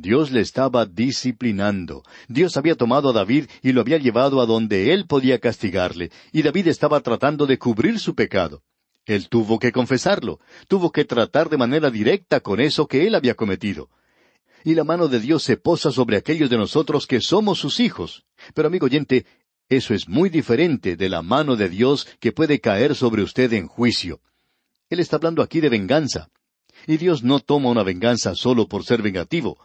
Dios 0.00 0.30
le 0.30 0.40
estaba 0.40 0.86
disciplinando. 0.86 2.04
Dios 2.28 2.56
había 2.56 2.76
tomado 2.76 3.10
a 3.10 3.12
David 3.12 3.46
y 3.62 3.72
lo 3.72 3.80
había 3.80 3.98
llevado 3.98 4.40
a 4.40 4.46
donde 4.46 4.92
él 4.92 5.06
podía 5.08 5.40
castigarle, 5.40 6.12
y 6.30 6.42
David 6.42 6.68
estaba 6.68 7.00
tratando 7.00 7.46
de 7.46 7.58
cubrir 7.58 7.98
su 7.98 8.14
pecado. 8.14 8.62
Él 9.06 9.28
tuvo 9.28 9.58
que 9.58 9.72
confesarlo, 9.72 10.38
tuvo 10.68 10.92
que 10.92 11.04
tratar 11.04 11.48
de 11.48 11.56
manera 11.56 11.90
directa 11.90 12.38
con 12.38 12.60
eso 12.60 12.86
que 12.86 13.08
él 13.08 13.16
había 13.16 13.34
cometido. 13.34 13.90
Y 14.62 14.76
la 14.76 14.84
mano 14.84 15.08
de 15.08 15.18
Dios 15.18 15.42
se 15.42 15.56
posa 15.56 15.90
sobre 15.90 16.16
aquellos 16.16 16.48
de 16.48 16.58
nosotros 16.58 17.08
que 17.08 17.20
somos 17.20 17.58
sus 17.58 17.80
hijos. 17.80 18.24
Pero 18.54 18.68
amigo 18.68 18.86
oyente, 18.86 19.26
eso 19.68 19.94
es 19.94 20.08
muy 20.08 20.30
diferente 20.30 20.94
de 20.94 21.08
la 21.08 21.22
mano 21.22 21.56
de 21.56 21.68
Dios 21.68 22.06
que 22.20 22.30
puede 22.30 22.60
caer 22.60 22.94
sobre 22.94 23.22
usted 23.22 23.52
en 23.52 23.66
juicio. 23.66 24.20
Él 24.90 25.00
está 25.00 25.16
hablando 25.16 25.42
aquí 25.42 25.60
de 25.60 25.70
venganza. 25.70 26.28
Y 26.86 26.98
Dios 26.98 27.24
no 27.24 27.40
toma 27.40 27.70
una 27.70 27.82
venganza 27.82 28.36
solo 28.36 28.68
por 28.68 28.84
ser 28.84 29.02
vengativo. 29.02 29.58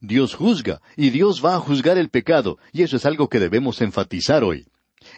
Dios 0.00 0.34
juzga, 0.34 0.80
y 0.96 1.10
Dios 1.10 1.44
va 1.44 1.54
a 1.54 1.60
juzgar 1.60 1.98
el 1.98 2.08
pecado, 2.08 2.58
y 2.72 2.82
eso 2.82 2.96
es 2.96 3.04
algo 3.04 3.28
que 3.28 3.40
debemos 3.40 3.80
enfatizar 3.80 4.44
hoy. 4.44 4.66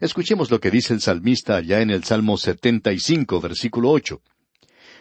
Escuchemos 0.00 0.50
lo 0.50 0.60
que 0.60 0.70
dice 0.70 0.94
el 0.94 1.00
salmista 1.00 1.56
allá 1.56 1.80
en 1.80 1.90
el 1.90 2.04
Salmo 2.04 2.38
75, 2.38 3.40
versículo 3.40 3.90
ocho. 3.90 4.22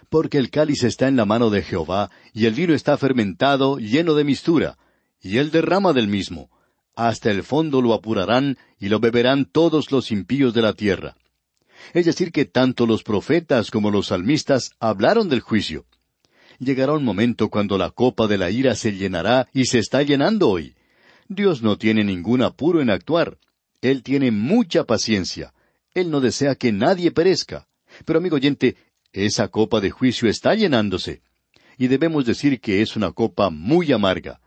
Porque 0.10 0.38
el 0.38 0.50
cáliz 0.50 0.84
está 0.84 1.08
en 1.08 1.16
la 1.16 1.26
mano 1.26 1.50
de 1.50 1.62
Jehová, 1.62 2.10
y 2.34 2.46
el 2.46 2.54
vino 2.54 2.74
está 2.74 2.98
fermentado, 2.98 3.78
lleno 3.78 4.16
de 4.16 4.24
mistura, 4.24 4.78
y 5.22 5.38
él 5.38 5.52
derrama 5.52 5.94
del 5.94 6.08
mismo. 6.08 6.50
Hasta 6.96 7.32
el 7.32 7.44
fondo 7.44 7.82
lo 7.82 7.94
apurarán, 7.94 8.58
y 8.80 8.90
lo 8.90 9.00
beberán 9.00 9.46
todos 9.46 9.92
los 9.92 10.12
impíos 10.12 10.54
de 10.54 10.62
la 10.62 10.74
tierra. 10.74 11.16
Es 11.94 12.06
decir, 12.06 12.32
que 12.32 12.46
tanto 12.46 12.86
los 12.86 13.04
profetas 13.04 13.72
como 13.72 13.92
los 13.92 14.08
salmistas 14.08 14.72
hablaron 14.80 15.30
del 15.30 15.40
juicio 15.40 15.86
llegará 16.60 16.94
un 16.94 17.04
momento 17.04 17.50
cuando 17.50 17.78
la 17.78 17.90
copa 17.90 18.28
de 18.28 18.38
la 18.38 18.52
ira 18.52 18.76
se 18.76 18.94
llenará 18.94 19.48
y 19.54 19.66
se 19.66 19.80
está 19.80 20.04
llenando 20.04 20.50
hoy. 20.50 20.76
Dios 21.28 21.62
no 21.62 21.78
tiene 21.78 22.04
ningún 22.04 22.42
apuro 22.42 22.82
en 22.82 22.90
actuar. 22.90 23.38
Él 23.82 24.04
tiene 24.04 24.32
mucha 24.32 24.84
paciencia. 24.84 25.54
Él 25.94 26.12
no 26.12 26.22
desea 26.22 26.56
que 26.56 26.72
nadie 26.72 27.12
perezca. 27.12 27.68
Pero 28.06 28.20
amigo 28.20 28.36
oyente, 28.36 28.76
esa 29.12 29.48
copa 29.48 29.80
de 29.80 29.92
juicio 29.92 30.30
está 30.30 30.54
llenándose. 30.54 31.22
Y 31.78 31.88
debemos 31.88 32.26
decir 32.26 32.60
que 32.60 32.82
es 32.82 32.96
una 32.96 33.12
copa 33.12 33.50
muy 33.50 33.92
amarga. 33.92 34.42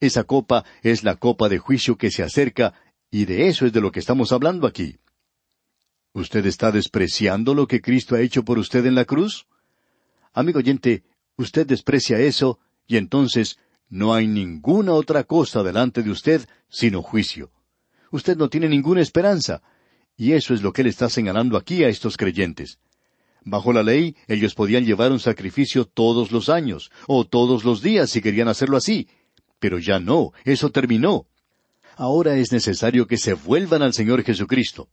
Esa 0.00 0.24
copa 0.24 0.64
es 0.82 1.04
la 1.04 1.16
copa 1.16 1.48
de 1.48 1.58
juicio 1.58 1.96
que 1.96 2.10
se 2.10 2.22
acerca, 2.22 2.74
y 3.10 3.24
de 3.24 3.48
eso 3.48 3.66
es 3.66 3.72
de 3.72 3.80
lo 3.80 3.90
que 3.90 4.00
estamos 4.00 4.32
hablando 4.32 4.66
aquí. 4.66 4.96
¿Usted 6.12 6.46
está 6.46 6.72
despreciando 6.72 7.54
lo 7.54 7.66
que 7.66 7.80
Cristo 7.80 8.14
ha 8.14 8.20
hecho 8.20 8.44
por 8.44 8.58
usted 8.58 8.86
en 8.86 8.94
la 8.94 9.04
cruz? 9.04 9.46
Amigo 10.32 10.60
oyente, 10.60 11.02
usted 11.38 11.66
desprecia 11.66 12.18
eso, 12.18 12.58
y 12.86 12.96
entonces 12.98 13.58
no 13.88 14.12
hay 14.12 14.26
ninguna 14.26 14.92
otra 14.92 15.24
cosa 15.24 15.62
delante 15.62 16.02
de 16.02 16.10
usted 16.10 16.46
sino 16.68 17.02
juicio. 17.02 17.50
Usted 18.10 18.36
no 18.36 18.48
tiene 18.50 18.68
ninguna 18.68 19.00
esperanza, 19.00 19.62
y 20.16 20.32
eso 20.32 20.52
es 20.52 20.62
lo 20.62 20.72
que 20.72 20.82
él 20.82 20.88
está 20.88 21.08
señalando 21.08 21.56
aquí 21.56 21.84
a 21.84 21.88
estos 21.88 22.16
creyentes. 22.16 22.78
Bajo 23.44 23.72
la 23.72 23.82
ley, 23.82 24.16
ellos 24.26 24.54
podían 24.54 24.84
llevar 24.84 25.12
un 25.12 25.20
sacrificio 25.20 25.86
todos 25.86 26.32
los 26.32 26.48
años, 26.48 26.90
o 27.06 27.24
todos 27.24 27.64
los 27.64 27.80
días 27.80 28.10
si 28.10 28.20
querían 28.20 28.48
hacerlo 28.48 28.76
así. 28.76 29.08
Pero 29.58 29.78
ya 29.78 30.00
no, 30.00 30.32
eso 30.44 30.70
terminó. 30.70 31.26
Ahora 31.96 32.36
es 32.36 32.52
necesario 32.52 33.06
que 33.06 33.16
se 33.16 33.34
vuelvan 33.34 33.82
al 33.82 33.94
Señor 33.94 34.22
Jesucristo. 34.22 34.88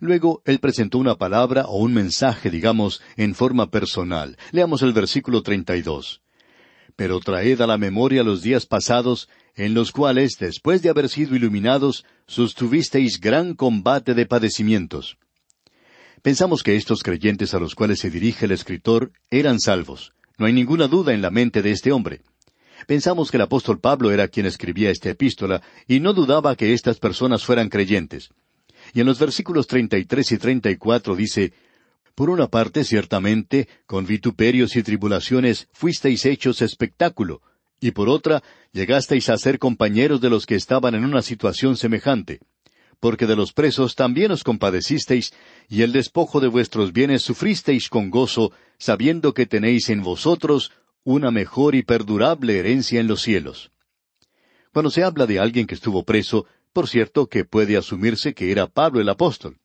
Luego 0.00 0.42
él 0.44 0.58
presentó 0.58 0.98
una 0.98 1.16
palabra 1.16 1.66
o 1.66 1.78
un 1.78 1.94
mensaje, 1.94 2.50
digamos, 2.50 3.00
en 3.16 3.34
forma 3.34 3.70
personal. 3.70 4.36
Leamos 4.52 4.82
el 4.82 4.92
versículo 4.92 5.42
treinta 5.42 5.76
y 5.76 5.82
dos. 5.82 6.22
Pero 6.96 7.20
traed 7.20 7.60
a 7.60 7.66
la 7.66 7.78
memoria 7.78 8.22
los 8.22 8.42
días 8.42 8.66
pasados, 8.66 9.28
en 9.54 9.74
los 9.74 9.92
cuales, 9.92 10.36
después 10.38 10.82
de 10.82 10.88
haber 10.88 11.08
sido 11.08 11.36
iluminados, 11.36 12.04
sostuvisteis 12.26 13.20
gran 13.20 13.54
combate 13.54 14.14
de 14.14 14.26
padecimientos. 14.26 15.18
Pensamos 16.22 16.62
que 16.62 16.76
estos 16.76 17.02
creyentes 17.02 17.54
a 17.54 17.58
los 17.58 17.74
cuales 17.74 18.00
se 18.00 18.10
dirige 18.10 18.46
el 18.46 18.52
escritor 18.52 19.12
eran 19.30 19.60
salvos. 19.60 20.12
No 20.38 20.46
hay 20.46 20.52
ninguna 20.52 20.88
duda 20.88 21.14
en 21.14 21.22
la 21.22 21.30
mente 21.30 21.62
de 21.62 21.70
este 21.70 21.92
hombre. 21.92 22.20
Pensamos 22.86 23.30
que 23.30 23.36
el 23.36 23.42
apóstol 23.42 23.80
Pablo 23.80 24.10
era 24.10 24.28
quien 24.28 24.46
escribía 24.46 24.90
esta 24.90 25.10
epístola 25.10 25.62
y 25.86 26.00
no 26.00 26.12
dudaba 26.12 26.56
que 26.56 26.72
estas 26.72 26.98
personas 26.98 27.44
fueran 27.44 27.68
creyentes. 27.68 28.30
Y 28.96 29.00
en 29.00 29.06
los 29.06 29.18
versículos 29.18 29.66
treinta 29.66 29.98
y 29.98 30.06
tres 30.06 30.32
y 30.32 30.38
treinta 30.38 30.70
y 30.70 30.76
cuatro 30.76 31.14
dice 31.14 31.52
Por 32.14 32.30
una 32.30 32.46
parte, 32.46 32.82
ciertamente, 32.82 33.68
con 33.84 34.06
vituperios 34.06 34.74
y 34.74 34.82
tribulaciones 34.82 35.68
fuisteis 35.74 36.24
hechos 36.24 36.62
espectáculo, 36.62 37.42
y 37.78 37.90
por 37.90 38.08
otra, 38.08 38.42
llegasteis 38.72 39.28
a 39.28 39.36
ser 39.36 39.58
compañeros 39.58 40.22
de 40.22 40.30
los 40.30 40.46
que 40.46 40.54
estaban 40.54 40.94
en 40.94 41.04
una 41.04 41.20
situación 41.20 41.76
semejante. 41.76 42.40
Porque 42.98 43.26
de 43.26 43.36
los 43.36 43.52
presos 43.52 43.96
también 43.96 44.32
os 44.32 44.42
compadecisteis, 44.42 45.34
y 45.68 45.82
el 45.82 45.92
despojo 45.92 46.40
de 46.40 46.48
vuestros 46.48 46.94
bienes 46.94 47.20
sufristeis 47.20 47.90
con 47.90 48.08
gozo, 48.08 48.52
sabiendo 48.78 49.34
que 49.34 49.44
tenéis 49.44 49.90
en 49.90 50.02
vosotros 50.02 50.72
una 51.04 51.30
mejor 51.30 51.74
y 51.74 51.82
perdurable 51.82 52.58
herencia 52.58 52.98
en 52.98 53.08
los 53.08 53.20
cielos. 53.20 53.70
Cuando 54.72 54.90
se 54.90 55.04
habla 55.04 55.26
de 55.26 55.38
alguien 55.38 55.66
que 55.66 55.74
estuvo 55.74 56.02
preso, 56.02 56.46
por 56.76 56.88
cierto 56.88 57.26
que 57.26 57.46
puede 57.46 57.78
asumirse 57.78 58.34
que 58.34 58.52
era 58.52 58.66
Pablo 58.66 59.00
el 59.00 59.08
apóstol. 59.08 59.56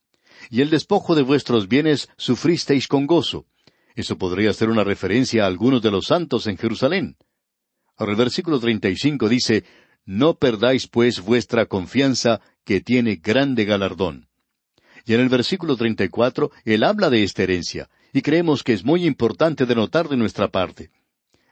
Y 0.50 0.62
el 0.62 0.70
despojo 0.70 1.14
de 1.14 1.24
vuestros 1.24 1.68
bienes 1.68 2.08
sufristeis 2.16 2.88
con 2.88 3.06
gozo. 3.06 3.48
Eso 3.96 4.18
podría 4.18 4.54
ser 4.54 4.70
una 4.70 4.86
referencia 4.86 5.44
a 5.44 5.48
algunos 5.48 5.82
de 5.82 5.92
los 5.92 6.06
santos 6.06 6.48
en 6.48 6.58
Jerusalén. 6.58 7.18
Ahora 7.98 8.14
el 8.14 8.18
versículo 8.18 8.62
35 8.62 9.28
dice, 9.28 9.66
No 10.06 10.36
perdáis 10.36 10.88
pues 10.88 11.20
vuestra 11.20 11.66
confianza, 11.66 12.40
que 12.64 12.80
tiene 12.80 13.18
grande 13.18 13.66
galardón. 13.66 14.30
Y 15.06 15.14
en 15.14 15.20
el 15.20 15.28
versículo 15.28 15.76
34 15.76 16.50
él 16.64 16.82
habla 16.86 17.10
de 17.10 17.24
esta 17.24 17.44
herencia, 17.44 17.90
y 18.14 18.22
creemos 18.22 18.64
que 18.64 18.72
es 18.72 18.86
muy 18.86 19.06
importante 19.06 19.66
de 19.66 19.76
notar 19.76 20.08
de 20.08 20.16
nuestra 20.16 20.48
parte. 20.48 20.92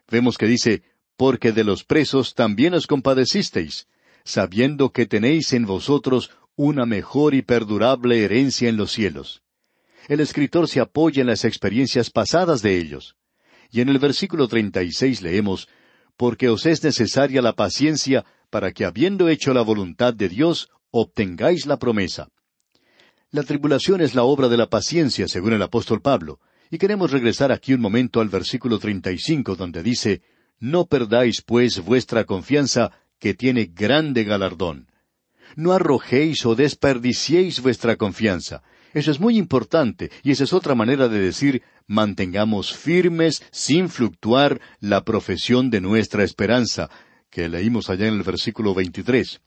Vemos 0.09 0.37
que 0.37 0.45
dice, 0.45 0.83
Porque 1.17 1.51
de 1.51 1.65
los 1.65 1.83
presos 1.83 2.33
también 2.33 2.75
os 2.75 2.87
compadecisteis, 2.87 3.89
sabiendo 4.23 4.91
que 4.91 5.05
tenéis 5.05 5.53
en 5.53 5.65
vosotros 5.65 6.31
una 6.55 6.85
mejor 6.85 7.33
y 7.33 7.41
perdurable 7.41 8.23
herencia 8.23 8.69
en 8.69 8.77
los 8.77 8.91
cielos. 8.91 9.43
El 10.07 10.19
escritor 10.19 10.67
se 10.67 10.79
apoya 10.79 11.21
en 11.21 11.27
las 11.27 11.45
experiencias 11.45 12.09
pasadas 12.09 12.61
de 12.61 12.77
ellos. 12.77 13.15
Y 13.71 13.81
en 13.81 13.89
el 13.89 13.99
versículo 13.99 14.47
treinta 14.47 14.83
y 14.83 14.91
seis 14.91 15.21
leemos, 15.21 15.67
Porque 16.17 16.49
os 16.49 16.65
es 16.65 16.83
necesaria 16.83 17.41
la 17.41 17.53
paciencia 17.53 18.25
para 18.49 18.71
que 18.71 18.83
habiendo 18.83 19.29
hecho 19.29 19.53
la 19.53 19.61
voluntad 19.61 20.13
de 20.13 20.27
Dios, 20.27 20.69
obtengáis 20.91 21.65
la 21.65 21.77
promesa. 21.77 22.29
La 23.31 23.43
tribulación 23.43 24.01
es 24.01 24.15
la 24.15 24.23
obra 24.23 24.49
de 24.49 24.57
la 24.57 24.69
paciencia, 24.69 25.27
según 25.27 25.53
el 25.53 25.61
apóstol 25.61 26.01
Pablo, 26.01 26.39
Y 26.71 26.77
queremos 26.77 27.11
regresar 27.11 27.51
aquí 27.51 27.73
un 27.73 27.81
momento 27.81 28.21
al 28.21 28.29
versículo 28.29 28.79
35, 28.79 29.55
donde 29.55 29.81
dice, 29.81 30.21
No 30.59 30.85
perdáis, 30.85 31.41
pues, 31.41 31.79
vuestra 31.79 32.25
confianza, 32.25 32.91
que 33.19 33.33
tiene 33.33 33.65
grande 33.65 34.23
galardón. 34.23 34.87
No 35.55 35.73
arrojéis 35.73 36.45
o 36.45 36.55
desperdiciéis 36.55 37.61
vuestra 37.61 37.95
confianza. 37.95 38.61
Eso 38.93 39.11
es 39.11 39.19
muy 39.19 39.37
importante, 39.37 40.09
y 40.23 40.31
esa 40.31 40.45
es 40.45 40.53
otra 40.53 40.73
manera 40.73 41.07
de 41.07 41.19
decir, 41.19 41.61
mantengamos 41.85 42.75
firmes, 42.75 43.43
sin 43.51 43.89
fluctuar, 43.89 44.61
la 44.79 45.03
profesión 45.03 45.69
de 45.69 45.81
nuestra 45.81 46.23
esperanza, 46.23 46.89
que 47.29 47.49
leímos 47.49 47.89
allá 47.89 48.07
en 48.07 48.15
el 48.15 48.23
versículo 48.23 48.73
23. 48.73 49.41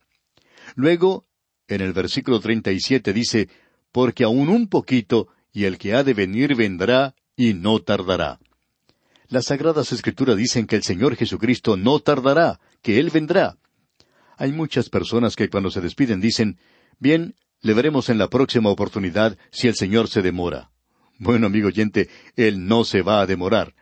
Luego, 0.76 1.26
en 1.66 1.80
el 1.80 1.92
versículo 1.92 2.40
37 2.40 3.12
dice, 3.12 3.48
Porque 3.90 4.24
aún 4.24 4.48
un 4.48 4.68
poquito, 4.68 5.28
y 5.52 5.64
el 5.64 5.78
que 5.78 5.94
ha 5.94 6.04
de 6.04 6.14
venir 6.14 6.54
vendrá, 6.54 7.14
y 7.36 7.54
no 7.54 7.80
tardará. 7.80 8.38
Las 9.28 9.46
Sagradas 9.46 9.92
Escrituras 9.92 10.36
dicen 10.36 10.66
que 10.66 10.76
el 10.76 10.82
Señor 10.82 11.16
Jesucristo 11.16 11.76
no 11.76 11.98
tardará, 12.00 12.60
que 12.82 13.00
Él 13.00 13.10
vendrá. 13.10 13.56
Hay 14.42 14.50
muchas 14.50 14.88
personas 14.88 15.36
que 15.36 15.48
cuando 15.48 15.70
se 15.70 15.80
despiden 15.80 16.20
dicen, 16.20 16.58
Bien, 16.98 17.36
le 17.60 17.74
veremos 17.74 18.08
en 18.08 18.18
la 18.18 18.26
próxima 18.26 18.70
oportunidad 18.70 19.38
si 19.52 19.68
el 19.68 19.76
Señor 19.76 20.08
se 20.08 20.20
demora. 20.20 20.72
Bueno, 21.16 21.46
amigo 21.46 21.68
oyente, 21.68 22.08
Él 22.34 22.66
no 22.66 22.82
se 22.82 23.02
va 23.02 23.20
a 23.20 23.26
demorar. 23.26 23.76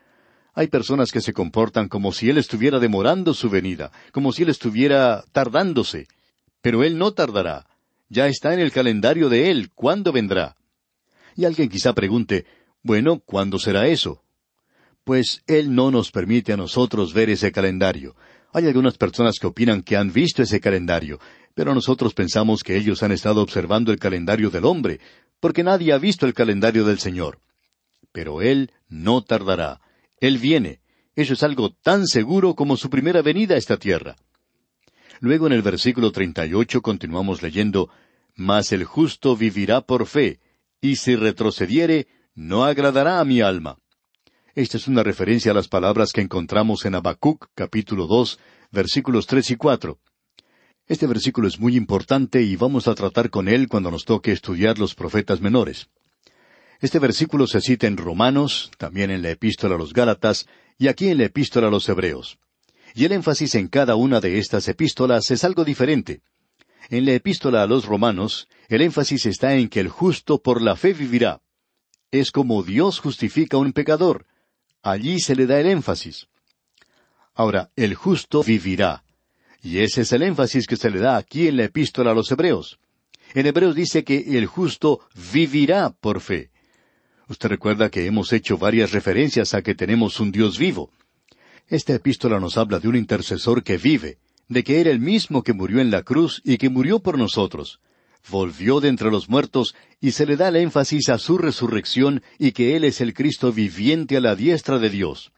Hay 0.53 0.67
personas 0.67 1.13
que 1.13 1.23
se 1.23 1.33
comportan 1.33 1.89
como 1.89 2.13
si 2.13 2.29
Él 2.29 2.37
estuviera 2.37 2.79
demorando 2.79 3.33
su 3.33 3.49
venida, 3.49 3.91
como 4.13 4.35
si 4.35 4.43
Él 4.43 4.51
estuviera 4.51 5.25
tardándose. 5.33 6.09
Pero 6.61 6.85
Él 6.85 6.99
no 6.99 7.13
tardará. 7.13 7.67
Ya 8.11 8.27
está 8.27 8.53
en 8.53 8.61
el 8.61 8.71
calendario 8.71 9.31
de 9.31 9.51
Él 9.51 9.71
cuándo 9.75 10.13
vendrá. 10.13 10.57
Y 11.37 11.47
alguien 11.47 11.71
quizá 11.71 11.95
pregunte, 11.95 12.45
bueno, 12.83 13.21
¿cuándo 13.21 13.59
será 13.59 13.89
eso? 13.89 14.23
Pues 15.05 15.43
Él 15.47 15.75
no 15.75 15.91
nos 15.91 16.11
permite 16.11 16.53
a 16.53 16.59
nosotros 16.59 17.15
ver 17.15 17.31
ese 17.31 17.51
calendario. 17.51 18.15
Hay 18.53 18.67
algunas 18.67 18.99
personas 18.99 19.39
que 19.39 19.47
opinan 19.47 19.83
que 19.83 19.97
han 19.97 20.13
visto 20.13 20.43
ese 20.43 20.61
calendario, 20.61 21.21
pero 21.55 21.75
nosotros 21.75 22.15
pensamos 22.15 22.63
que 22.63 22.77
ellos 22.77 23.03
han 23.03 23.13
estado 23.13 23.43
observando 23.43 23.93
el 23.93 23.99
calendario 23.99 24.51
del 24.51 24.65
hombre, 24.65 25.01
porque 25.39 25.63
nadie 25.63 25.93
ha 25.93 25.99
visto 25.99 26.27
el 26.27 26.35
calendario 26.35 26.85
del 26.85 26.99
Señor. 26.99 27.39
Pero 28.13 28.43
Él 28.43 28.73
no 28.89 29.23
tardará. 29.23 29.81
Él 30.21 30.39
viene. 30.39 30.81
Eso 31.15 31.35
es 31.35 31.43
algo 31.43 31.71
tan 31.71 32.07
seguro 32.07 32.55
como 32.55 32.77
su 32.77 32.91
primera 32.91 33.23
venida 33.23 33.55
a 33.55 33.59
esta 33.59 33.77
tierra. 33.77 34.17
Luego 35.21 35.47
en 35.47 35.53
el 35.53 35.63
versículo 35.63 36.13
38 36.13 36.83
continuamos 36.83 37.43
leyendo, 37.43 37.91
Mas 38.35 38.73
el 38.73 38.85
justo 38.85 39.37
vivirá 39.37 39.83
por 39.83 40.07
fe, 40.07 40.41
y 40.81 40.97
si 40.97 41.15
retrocediere, 41.15 42.09
no 42.35 42.65
agradará 42.65 43.21
a 43.21 43.25
mi 43.25 43.43
alma. 43.43 43.77
Esta 44.57 44.79
es 44.79 44.89
una 44.89 45.05
referencia 45.05 45.53
a 45.53 45.55
las 45.55 45.69
palabras 45.69 46.13
que 46.13 46.21
encontramos 46.21 46.85
en 46.85 46.97
Habacuc 46.97 47.47
capítulo 47.55 48.09
dos, 48.09 48.41
versículos 48.73 49.29
tres 49.29 49.49
y 49.53 49.57
cuatro. 49.57 50.01
Este 50.89 51.07
versículo 51.07 51.47
es 51.47 51.61
muy 51.61 51.77
importante 51.77 52.43
y 52.43 52.57
vamos 52.57 52.89
a 52.89 52.97
tratar 52.97 53.31
con 53.31 53.47
él 53.47 53.69
cuando 53.69 53.93
nos 53.93 54.05
toque 54.05 54.33
estudiar 54.33 54.81
los 54.81 54.97
profetas 54.97 55.41
menores. 55.41 55.89
Este 56.81 56.99
versículo 56.99 57.47
se 57.47 57.61
cita 57.61 57.87
en 57.87 57.97
Romanos, 57.97 58.73
también 58.77 59.13
en 59.13 59.23
la 59.23 59.31
epístola 59.31 59.77
a 59.77 59.79
los 59.79 59.93
Gálatas 59.93 60.49
y 60.79 60.89
aquí 60.89 61.11
en 61.11 61.19
la 61.19 61.27
epístola 61.27 61.69
a 61.69 61.71
los 61.71 61.89
Hebreos. 61.89 62.41
Y 62.97 63.05
el 63.05 63.13
énfasis 63.13 63.55
en 63.55 63.69
cada 63.69 63.95
una 63.95 64.21
de 64.21 64.41
estas 64.41 64.67
epístolas 64.67 65.31
es 65.31 65.45
algo 65.45 65.65
diferente. 65.65 66.23
En 66.89 67.05
la 67.05 67.13
epístola 67.13 67.63
a 67.63 67.69
los 67.69 67.85
romanos, 67.85 68.49
el 68.69 68.83
énfasis 68.83 69.27
está 69.27 69.55
en 69.55 69.69
que 69.69 69.79
el 69.79 69.89
justo 69.89 70.43
por 70.43 70.61
la 70.61 70.75
fe 70.75 70.93
vivirá. 70.93 71.41
Es 72.11 72.33
como 72.33 72.65
Dios 72.65 72.99
justifica 72.99 73.57
a 73.57 73.61
un 73.61 73.73
pecador. 73.73 74.27
Allí 74.83 75.21
se 75.21 75.37
le 75.37 75.47
da 75.47 75.61
el 75.61 75.67
énfasis. 75.67 76.27
Ahora, 77.35 77.71
el 77.77 77.95
justo 77.95 78.43
vivirá. 78.43 79.05
Y 79.63 79.79
ese 79.79 80.03
es 80.03 80.13
el 80.13 80.23
énfasis 80.23 80.67
que 80.67 80.77
se 80.77 80.91
le 80.91 81.01
da 81.01 81.17
aquí 81.17 81.49
en 81.49 81.59
la 81.59 81.65
epístola 81.65 82.13
a 82.13 82.15
los 82.15 82.31
Hebreos. 82.31 82.79
En 83.35 83.47
Hebreos 83.47 83.75
dice 83.75 84.05
que 84.05 84.39
el 84.39 84.47
justo 84.47 85.01
vivirá 85.33 85.91
por 85.91 86.21
fe. 86.21 86.51
Usted 87.29 87.49
recuerda 87.49 87.91
que 87.91 88.07
hemos 88.07 88.33
hecho 88.33 88.59
varias 88.59 88.93
referencias 88.93 89.55
a 89.55 89.63
que 89.63 89.75
tenemos 89.75 90.19
un 90.19 90.33
Dios 90.33 90.59
vivo. 90.59 90.91
Esta 91.69 91.95
epístola 91.95 92.41
nos 92.41 92.57
habla 92.57 92.81
de 92.81 92.89
un 92.89 92.97
intercesor 92.97 93.63
que 93.63 93.77
vive, 93.77 94.19
de 94.49 94.65
que 94.65 94.81
era 94.81 94.91
el 94.91 94.99
mismo 94.99 95.45
que 95.45 95.53
murió 95.53 95.81
en 95.81 95.93
la 95.93 96.03
cruz 96.03 96.43
y 96.45 96.59
que 96.59 96.71
murió 96.71 96.99
por 96.99 97.17
nosotros. 97.19 97.81
Volvió 98.29 98.81
de 98.81 98.89
entre 98.89 99.11
los 99.11 99.29
muertos 99.29 99.75
y 100.01 100.13
se 100.13 100.27
le 100.27 100.37
da 100.37 100.49
el 100.49 100.57
énfasis 100.57 101.09
a 101.09 101.19
su 101.19 101.39
resurrección 101.39 102.23
y 102.39 102.53
que 102.53 102.77
Él 102.77 102.85
es 102.85 103.01
el 103.01 103.15
Cristo 103.15 103.53
viviente 103.53 104.17
a 104.17 104.21
la 104.21 104.37
diestra 104.37 104.79
de 104.79 104.91
Dios. 104.91 105.33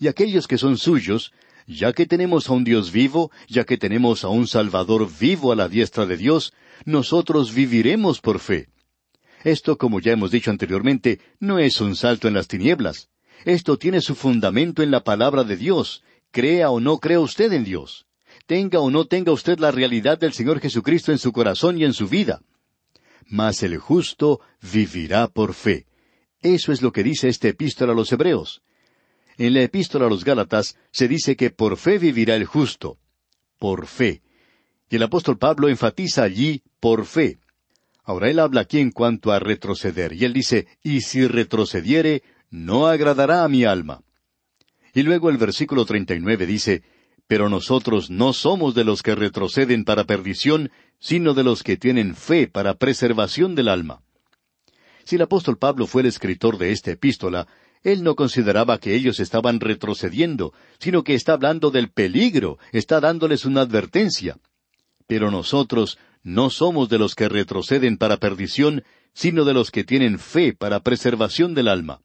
Y 0.00 0.08
aquellos 0.08 0.48
que 0.48 0.58
son 0.58 0.78
suyos, 0.78 1.32
ya 1.66 1.92
que 1.92 2.06
tenemos 2.06 2.48
a 2.48 2.52
un 2.52 2.64
Dios 2.64 2.92
vivo, 2.92 3.30
ya 3.48 3.64
que 3.64 3.78
tenemos 3.78 4.24
a 4.24 4.28
un 4.28 4.46
Salvador 4.46 5.08
vivo 5.18 5.52
a 5.52 5.56
la 5.56 5.68
diestra 5.68 6.06
de 6.06 6.16
Dios, 6.16 6.52
nosotros 6.84 7.54
viviremos 7.54 8.20
por 8.20 8.38
fe. 8.40 8.68
Esto, 9.44 9.76
como 9.76 10.00
ya 10.00 10.12
hemos 10.12 10.30
dicho 10.30 10.50
anteriormente, 10.50 11.20
no 11.38 11.58
es 11.58 11.80
un 11.80 11.96
salto 11.96 12.28
en 12.28 12.34
las 12.34 12.48
tinieblas. 12.48 13.10
Esto 13.44 13.76
tiene 13.76 14.00
su 14.00 14.14
fundamento 14.14 14.82
en 14.82 14.90
la 14.90 15.04
palabra 15.04 15.44
de 15.44 15.56
Dios, 15.56 16.02
crea 16.30 16.70
o 16.70 16.80
no 16.80 16.98
crea 16.98 17.20
usted 17.20 17.52
en 17.52 17.64
Dios. 17.64 18.06
Tenga 18.46 18.80
o 18.80 18.90
no 18.90 19.06
tenga 19.06 19.32
usted 19.32 19.58
la 19.58 19.70
realidad 19.70 20.18
del 20.18 20.32
Señor 20.32 20.60
Jesucristo 20.60 21.12
en 21.12 21.18
su 21.18 21.32
corazón 21.32 21.78
y 21.78 21.84
en 21.84 21.94
su 21.94 22.08
vida. 22.08 22.42
Mas 23.26 23.62
el 23.62 23.78
justo 23.78 24.40
vivirá 24.60 25.28
por 25.28 25.54
fe. 25.54 25.86
Eso 26.42 26.72
es 26.72 26.82
lo 26.82 26.92
que 26.92 27.02
dice 27.02 27.28
esta 27.28 27.48
epístola 27.48 27.92
a 27.92 27.96
los 27.96 28.12
Hebreos. 28.12 28.62
En 29.38 29.54
la 29.54 29.62
epístola 29.62 30.06
a 30.06 30.10
los 30.10 30.24
Gálatas 30.24 30.76
se 30.92 31.08
dice 31.08 31.36
que 31.36 31.50
por 31.50 31.78
fe 31.78 31.98
vivirá 31.98 32.36
el 32.36 32.44
justo. 32.44 32.98
Por 33.58 33.86
fe. 33.86 34.22
Y 34.90 34.96
el 34.96 35.02
apóstol 35.02 35.38
Pablo 35.38 35.68
enfatiza 35.68 36.22
allí 36.22 36.62
por 36.80 37.06
fe. 37.06 37.38
Ahora 38.04 38.28
él 38.28 38.38
habla 38.38 38.60
aquí 38.60 38.78
en 38.78 38.90
cuanto 38.90 39.32
a 39.32 39.38
retroceder, 39.38 40.12
y 40.12 40.26
él 40.26 40.34
dice, 40.34 40.66
y 40.82 41.00
si 41.00 41.26
retrocediere, 41.26 42.22
no 42.50 42.86
agradará 42.86 43.44
a 43.44 43.48
mi 43.48 43.64
alma. 43.64 44.02
Y 44.92 45.02
luego 45.02 45.30
el 45.30 45.38
versículo 45.38 45.86
39 45.86 46.46
dice, 46.46 46.82
Pero 47.26 47.48
nosotros 47.48 48.10
no 48.10 48.32
somos 48.32 48.74
de 48.74 48.84
los 48.84 49.02
que 49.02 49.14
retroceden 49.14 49.84
para 49.84 50.04
perdición, 50.04 50.70
sino 50.98 51.34
de 51.34 51.44
los 51.44 51.62
que 51.62 51.76
tienen 51.76 52.14
fe 52.14 52.46
para 52.48 52.74
preservación 52.74 53.54
del 53.54 53.68
alma. 53.68 54.02
Si 55.04 55.16
el 55.16 55.22
apóstol 55.22 55.58
Pablo 55.58 55.86
fue 55.86 56.02
el 56.02 56.08
escritor 56.08 56.58
de 56.58 56.72
esta 56.72 56.90
epístola, 56.90 57.46
él 57.82 58.02
no 58.02 58.14
consideraba 58.14 58.78
que 58.78 58.94
ellos 58.94 59.20
estaban 59.20 59.60
retrocediendo, 59.60 60.54
sino 60.78 61.04
que 61.04 61.14
está 61.14 61.34
hablando 61.34 61.70
del 61.70 61.90
peligro, 61.90 62.58
está 62.72 63.00
dándoles 63.00 63.44
una 63.44 63.60
advertencia. 63.60 64.38
Pero 65.06 65.30
nosotros 65.30 65.98
no 66.22 66.48
somos 66.48 66.88
de 66.88 66.98
los 66.98 67.14
que 67.14 67.28
retroceden 67.28 67.98
para 67.98 68.16
perdición, 68.16 68.84
sino 69.12 69.44
de 69.44 69.52
los 69.52 69.70
que 69.70 69.84
tienen 69.84 70.18
fe 70.18 70.54
para 70.54 70.80
preservación 70.80 71.54
del 71.54 71.68
alma. 71.68 72.00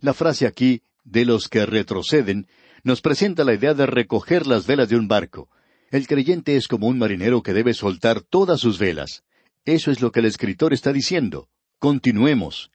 La 0.00 0.14
frase 0.14 0.46
aquí, 0.46 0.82
de 1.02 1.24
los 1.24 1.48
que 1.48 1.66
retroceden, 1.66 2.46
nos 2.86 3.00
presenta 3.00 3.42
la 3.42 3.52
idea 3.52 3.74
de 3.74 3.84
recoger 3.84 4.46
las 4.46 4.64
velas 4.64 4.88
de 4.88 4.94
un 4.94 5.08
barco. 5.08 5.48
El 5.90 6.06
creyente 6.06 6.54
es 6.54 6.68
como 6.68 6.86
un 6.86 7.00
marinero 7.00 7.42
que 7.42 7.52
debe 7.52 7.74
soltar 7.74 8.20
todas 8.20 8.60
sus 8.60 8.78
velas. 8.78 9.24
Eso 9.64 9.90
es 9.90 10.00
lo 10.00 10.12
que 10.12 10.20
el 10.20 10.26
escritor 10.26 10.72
está 10.72 10.92
diciendo. 10.92 11.48
Continuemos. 11.80 12.70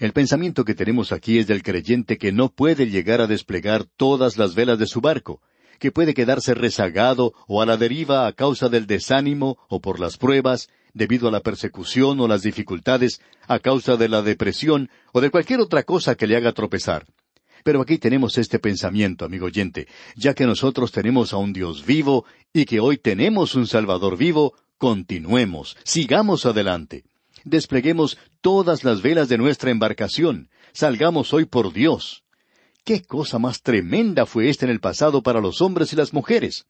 El 0.00 0.12
pensamiento 0.12 0.64
que 0.64 0.74
tenemos 0.74 1.12
aquí 1.12 1.38
es 1.38 1.46
del 1.46 1.62
creyente 1.62 2.18
que 2.18 2.32
no 2.32 2.48
puede 2.48 2.90
llegar 2.90 3.20
a 3.20 3.28
desplegar 3.28 3.84
todas 3.84 4.36
las 4.36 4.56
velas 4.56 4.80
de 4.80 4.88
su 4.88 5.00
barco, 5.00 5.40
que 5.78 5.92
puede 5.92 6.12
quedarse 6.12 6.52
rezagado 6.52 7.32
o 7.46 7.62
a 7.62 7.66
la 7.66 7.76
deriva 7.76 8.26
a 8.26 8.32
causa 8.32 8.68
del 8.68 8.88
desánimo 8.88 9.58
o 9.68 9.80
por 9.80 10.00
las 10.00 10.16
pruebas, 10.16 10.70
debido 10.92 11.28
a 11.28 11.30
la 11.30 11.38
persecución 11.38 12.18
o 12.18 12.26
las 12.26 12.42
dificultades, 12.42 13.20
a 13.46 13.60
causa 13.60 13.96
de 13.96 14.08
la 14.08 14.22
depresión 14.22 14.90
o 15.12 15.20
de 15.20 15.30
cualquier 15.30 15.60
otra 15.60 15.84
cosa 15.84 16.16
que 16.16 16.26
le 16.26 16.34
haga 16.34 16.50
tropezar. 16.50 17.06
Pero 17.66 17.82
aquí 17.82 17.98
tenemos 17.98 18.38
este 18.38 18.60
pensamiento, 18.60 19.24
amigo 19.24 19.46
oyente, 19.46 19.88
ya 20.14 20.34
que 20.34 20.46
nosotros 20.46 20.92
tenemos 20.92 21.32
a 21.32 21.38
un 21.38 21.52
Dios 21.52 21.84
vivo 21.84 22.24
y 22.52 22.64
que 22.64 22.78
hoy 22.78 22.96
tenemos 22.96 23.56
un 23.56 23.66
Salvador 23.66 24.16
vivo, 24.16 24.54
continuemos, 24.78 25.76
sigamos 25.82 26.46
adelante. 26.46 27.02
Despleguemos 27.42 28.18
todas 28.40 28.84
las 28.84 29.02
velas 29.02 29.28
de 29.28 29.38
nuestra 29.38 29.72
embarcación, 29.72 30.48
salgamos 30.72 31.32
hoy 31.32 31.46
por 31.46 31.72
Dios. 31.72 32.22
¿Qué 32.84 33.02
cosa 33.02 33.40
más 33.40 33.62
tremenda 33.62 34.26
fue 34.26 34.48
esta 34.48 34.64
en 34.66 34.70
el 34.70 34.78
pasado 34.78 35.20
para 35.20 35.40
los 35.40 35.60
hombres 35.60 35.92
y 35.92 35.96
las 35.96 36.12
mujeres? 36.12 36.68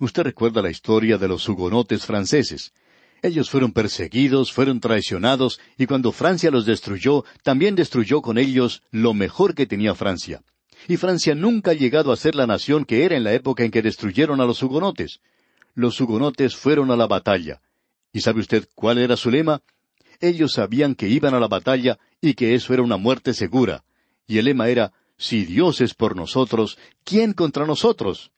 Usted 0.00 0.24
recuerda 0.24 0.60
la 0.60 0.72
historia 0.72 1.18
de 1.18 1.28
los 1.28 1.48
hugonotes 1.48 2.04
franceses. 2.04 2.72
Ellos 3.22 3.50
fueron 3.50 3.72
perseguidos, 3.72 4.52
fueron 4.52 4.80
traicionados, 4.80 5.60
y 5.76 5.86
cuando 5.86 6.12
Francia 6.12 6.50
los 6.50 6.64
destruyó, 6.64 7.24
también 7.42 7.74
destruyó 7.74 8.22
con 8.22 8.38
ellos 8.38 8.82
lo 8.90 9.12
mejor 9.12 9.54
que 9.54 9.66
tenía 9.66 9.94
Francia. 9.94 10.42
Y 10.88 10.96
Francia 10.96 11.34
nunca 11.34 11.72
ha 11.72 11.74
llegado 11.74 12.12
a 12.12 12.16
ser 12.16 12.34
la 12.34 12.46
nación 12.46 12.84
que 12.84 13.04
era 13.04 13.16
en 13.16 13.24
la 13.24 13.34
época 13.34 13.64
en 13.64 13.70
que 13.70 13.82
destruyeron 13.82 14.40
a 14.40 14.46
los 14.46 14.62
hugonotes. 14.62 15.20
Los 15.74 16.00
hugonotes 16.00 16.56
fueron 16.56 16.90
a 16.90 16.96
la 16.96 17.06
batalla. 17.06 17.60
¿Y 18.12 18.22
sabe 18.22 18.40
usted 18.40 18.66
cuál 18.74 18.98
era 18.98 19.16
su 19.16 19.30
lema? 19.30 19.60
Ellos 20.20 20.52
sabían 20.52 20.94
que 20.94 21.08
iban 21.08 21.34
a 21.34 21.40
la 21.40 21.48
batalla 21.48 21.98
y 22.20 22.34
que 22.34 22.54
eso 22.54 22.72
era 22.72 22.82
una 22.82 22.96
muerte 22.96 23.34
segura. 23.34 23.84
Y 24.26 24.38
el 24.38 24.46
lema 24.46 24.68
era, 24.68 24.92
si 25.16 25.44
Dios 25.44 25.80
es 25.80 25.94
por 25.94 26.16
nosotros, 26.16 26.78
¿quién 27.04 27.34
contra 27.34 27.66
nosotros? 27.66 28.32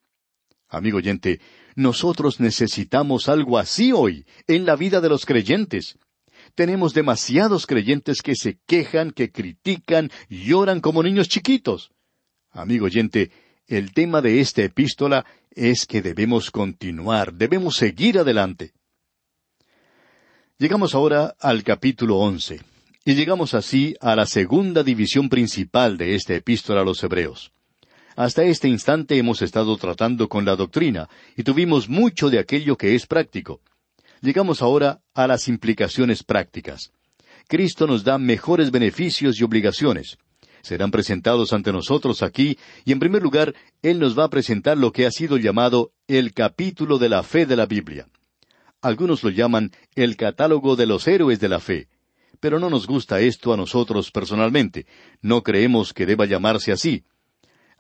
Amigo 0.68 0.99
oyente, 0.99 1.40
nosotros 1.75 2.41
necesitamos 2.41 3.29
algo 3.29 3.59
así 3.59 3.93
hoy, 3.93 4.27
en 4.47 4.67
la 4.67 4.77
vida 4.77 5.01
de 5.01 5.09
los 5.09 5.27
creyentes. 5.27 5.99
Tenemos 6.55 6.93
demasiados 6.95 7.67
creyentes 7.67 8.21
que 8.23 8.35
se 8.35 8.59
quejan, 8.67 9.11
que 9.11 9.31
critican, 9.31 10.11
lloran 10.29 10.81
como 10.81 11.03
niños 11.03 11.29
chiquitos. 11.29 11.91
Amigo 12.51 12.87
oyente, 12.87 13.31
el 13.67 13.93
tema 13.93 14.21
de 14.21 14.41
esta 14.41 14.63
epístola 14.63 15.25
es 15.51 15.87
que 15.87 16.03
debemos 16.03 16.51
continuar, 16.51 17.33
debemos 17.35 17.77
seguir 17.77 18.19
adelante. 18.19 18.73
Llegamos 20.59 20.95
ahora 20.95 21.35
al 21.41 21.65
capítulo 21.65 22.19
once, 22.19 22.61
y 23.05 23.15
llegamos 23.15 23.55
así 23.55 23.97
a 24.01 24.15
la 24.15 24.27
segunda 24.27 24.83
división 24.83 25.29
principal 25.29 25.97
de 25.97 26.15
esta 26.15 26.35
epístola 26.35 26.83
a 26.83 26.85
los 26.85 27.03
Hebreos. 27.03 27.53
Hasta 28.16 28.44
este 28.44 28.68
instante 28.68 29.16
hemos 29.16 29.42
estado 29.42 29.77
tratando 29.77 30.29
con 30.29 30.44
la 30.44 30.57
doctrina, 30.57 31.09
y 31.37 31.42
tuvimos 31.42 31.88
mucho 31.88 32.31
de 32.31 32.38
aquello 32.38 32.77
que 32.77 32.94
es 32.94 33.07
práctico. 33.07 33.61
Llegamos 34.20 34.62
ahora 34.62 35.01
a 35.14 35.27
las 35.27 35.48
implicaciones 35.48 36.22
prácticas. 36.22 36.92
Cristo 37.48 37.87
nos 37.87 38.05
da 38.05 38.18
mejores 38.18 38.70
beneficios 38.70 39.40
y 39.40 39.44
obligaciones 39.44 40.18
serán 40.62 40.90
presentados 40.90 41.53
ante 41.53 41.72
nosotros 41.72 42.22
aquí, 42.22 42.57
y 42.85 42.92
en 42.92 43.01
primer 43.01 43.22
lugar, 43.22 43.55
Él 43.83 43.98
nos 43.98 44.18
va 44.18 44.25
a 44.25 44.31
presentar 44.31 44.79
lo 44.79 44.92
que 44.92 45.07
ha 45.07 45.11
sido 45.11 45.37
llamado 45.37 45.92
el 46.07 46.33
capítulo 46.33 46.98
de 46.98 47.09
la 47.09 47.22
fe 47.22 47.46
de 47.46 47.57
la 47.57 47.66
Biblia. 47.66 48.09
Algunos 48.81 49.22
lo 49.22 49.31
llaman 49.31 49.70
el 49.94 50.16
catálogo 50.16 50.75
de 50.77 50.87
los 50.87 51.07
héroes 51.07 51.38
de 51.40 51.48
la 51.48 51.61
fe. 51.61 51.88
Pero 52.40 52.59
no 52.59 52.70
nos 52.70 52.87
gusta 52.87 53.20
esto 53.20 53.53
a 53.53 53.57
nosotros 53.57 54.11
personalmente. 54.11 54.87
No 55.20 55.42
creemos 55.42 55.92
que 55.92 56.07
deba 56.07 56.27
llamarse 56.27 56.72
así. 56.72 57.05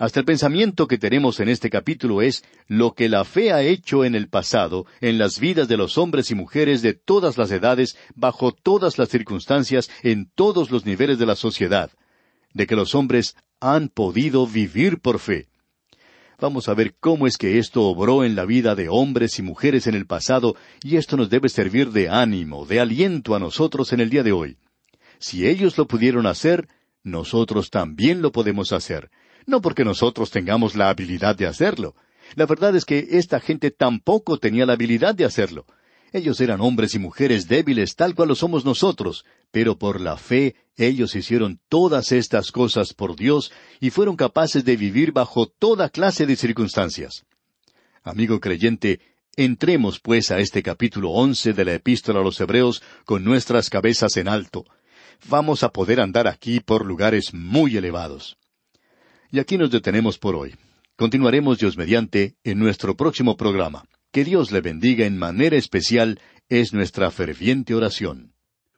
Hasta 0.02 0.18
el 0.18 0.26
pensamiento 0.26 0.88
que 0.88 0.98
tenemos 0.98 1.38
en 1.38 1.48
este 1.48 1.70
capítulo 1.70 2.22
es 2.22 2.42
lo 2.66 2.92
que 2.92 3.08
la 3.08 3.24
fe 3.24 3.52
ha 3.52 3.62
hecho 3.62 4.04
en 4.04 4.16
el 4.16 4.28
pasado, 4.28 4.84
en 5.00 5.16
las 5.16 5.38
vidas 5.38 5.68
de 5.68 5.76
los 5.76 5.96
hombres 5.96 6.32
y 6.32 6.34
mujeres 6.34 6.82
de 6.82 6.92
todas 6.92 7.38
las 7.38 7.52
edades, 7.52 7.96
bajo 8.16 8.50
todas 8.50 8.98
las 8.98 9.10
circunstancias, 9.10 9.88
en 10.02 10.28
todos 10.34 10.72
los 10.72 10.84
niveles 10.86 11.20
de 11.20 11.26
la 11.26 11.36
sociedad 11.36 11.88
de 12.52 12.66
que 12.66 12.74
los 12.74 12.96
hombres 12.96 13.36
han 13.60 13.88
podido 13.88 14.44
vivir 14.44 14.98
por 14.98 15.20
fe. 15.20 15.46
Vamos 16.40 16.68
a 16.68 16.74
ver 16.74 16.96
cómo 16.98 17.28
es 17.28 17.38
que 17.38 17.60
esto 17.60 17.82
obró 17.82 18.24
en 18.24 18.34
la 18.34 18.44
vida 18.44 18.74
de 18.74 18.88
hombres 18.88 19.38
y 19.38 19.42
mujeres 19.42 19.86
en 19.86 19.94
el 19.94 20.06
pasado, 20.06 20.56
y 20.82 20.96
esto 20.96 21.16
nos 21.16 21.30
debe 21.30 21.48
servir 21.48 21.92
de 21.92 22.08
ánimo, 22.08 22.66
de 22.66 22.80
aliento 22.80 23.36
a 23.36 23.38
nosotros 23.38 23.92
en 23.92 24.00
el 24.00 24.10
día 24.10 24.24
de 24.24 24.32
hoy. 24.32 24.56
Si 25.20 25.46
ellos 25.46 25.78
lo 25.78 25.86
pudieron 25.86 26.26
hacer, 26.26 26.66
nosotros 27.04 27.70
también 27.70 28.20
lo 28.20 28.32
podemos 28.32 28.72
hacer. 28.72 29.08
No 29.46 29.60
porque 29.60 29.84
nosotros 29.84 30.30
tengamos 30.30 30.74
la 30.76 30.88
habilidad 30.88 31.36
de 31.36 31.46
hacerlo. 31.46 31.94
La 32.34 32.46
verdad 32.46 32.74
es 32.76 32.84
que 32.84 33.06
esta 33.12 33.40
gente 33.40 33.70
tampoco 33.70 34.38
tenía 34.38 34.66
la 34.66 34.74
habilidad 34.74 35.14
de 35.14 35.24
hacerlo. 35.24 35.66
Ellos 36.12 36.40
eran 36.40 36.60
hombres 36.60 36.94
y 36.94 36.98
mujeres 36.98 37.48
débiles 37.48 37.96
tal 37.96 38.14
cual 38.14 38.28
lo 38.28 38.34
somos 38.34 38.66
nosotros, 38.66 39.24
pero 39.50 39.78
por 39.78 40.00
la 40.00 40.18
fe 40.18 40.56
ellos 40.76 41.14
hicieron 41.14 41.58
todas 41.68 42.12
estas 42.12 42.52
cosas 42.52 42.92
por 42.92 43.16
Dios 43.16 43.50
y 43.80 43.90
fueron 43.90 44.16
capaces 44.16 44.64
de 44.64 44.76
vivir 44.76 45.12
bajo 45.12 45.46
toda 45.46 45.88
clase 45.88 46.26
de 46.26 46.36
circunstancias. 46.36 47.24
Amigo 48.02 48.40
creyente, 48.40 49.00
entremos 49.36 50.00
pues 50.00 50.30
a 50.30 50.38
este 50.38 50.62
capítulo 50.62 51.10
once 51.10 51.54
de 51.54 51.64
la 51.64 51.74
epístola 51.74 52.20
a 52.20 52.22
los 52.22 52.38
Hebreos 52.40 52.82
con 53.06 53.24
nuestras 53.24 53.70
cabezas 53.70 54.16
en 54.18 54.28
alto. 54.28 54.66
Vamos 55.28 55.62
a 55.62 55.70
poder 55.70 56.00
andar 56.00 56.26
aquí 56.26 56.60
por 56.60 56.84
lugares 56.84 57.32
muy 57.32 57.76
elevados. 57.76 58.36
Y 59.34 59.38
aquí 59.38 59.56
nos 59.56 59.70
detenemos 59.70 60.18
por 60.18 60.36
hoy. 60.36 60.54
Continuaremos 60.94 61.58
Dios 61.58 61.78
mediante 61.78 62.36
en 62.44 62.58
nuestro 62.58 62.98
próximo 62.98 63.38
programa. 63.38 63.86
Que 64.12 64.24
Dios 64.24 64.52
le 64.52 64.60
bendiga 64.60 65.06
en 65.06 65.16
manera 65.16 65.56
especial 65.56 66.20
es 66.50 66.74
nuestra 66.74 67.10
ferviente 67.10 67.74
oración. 67.74 68.34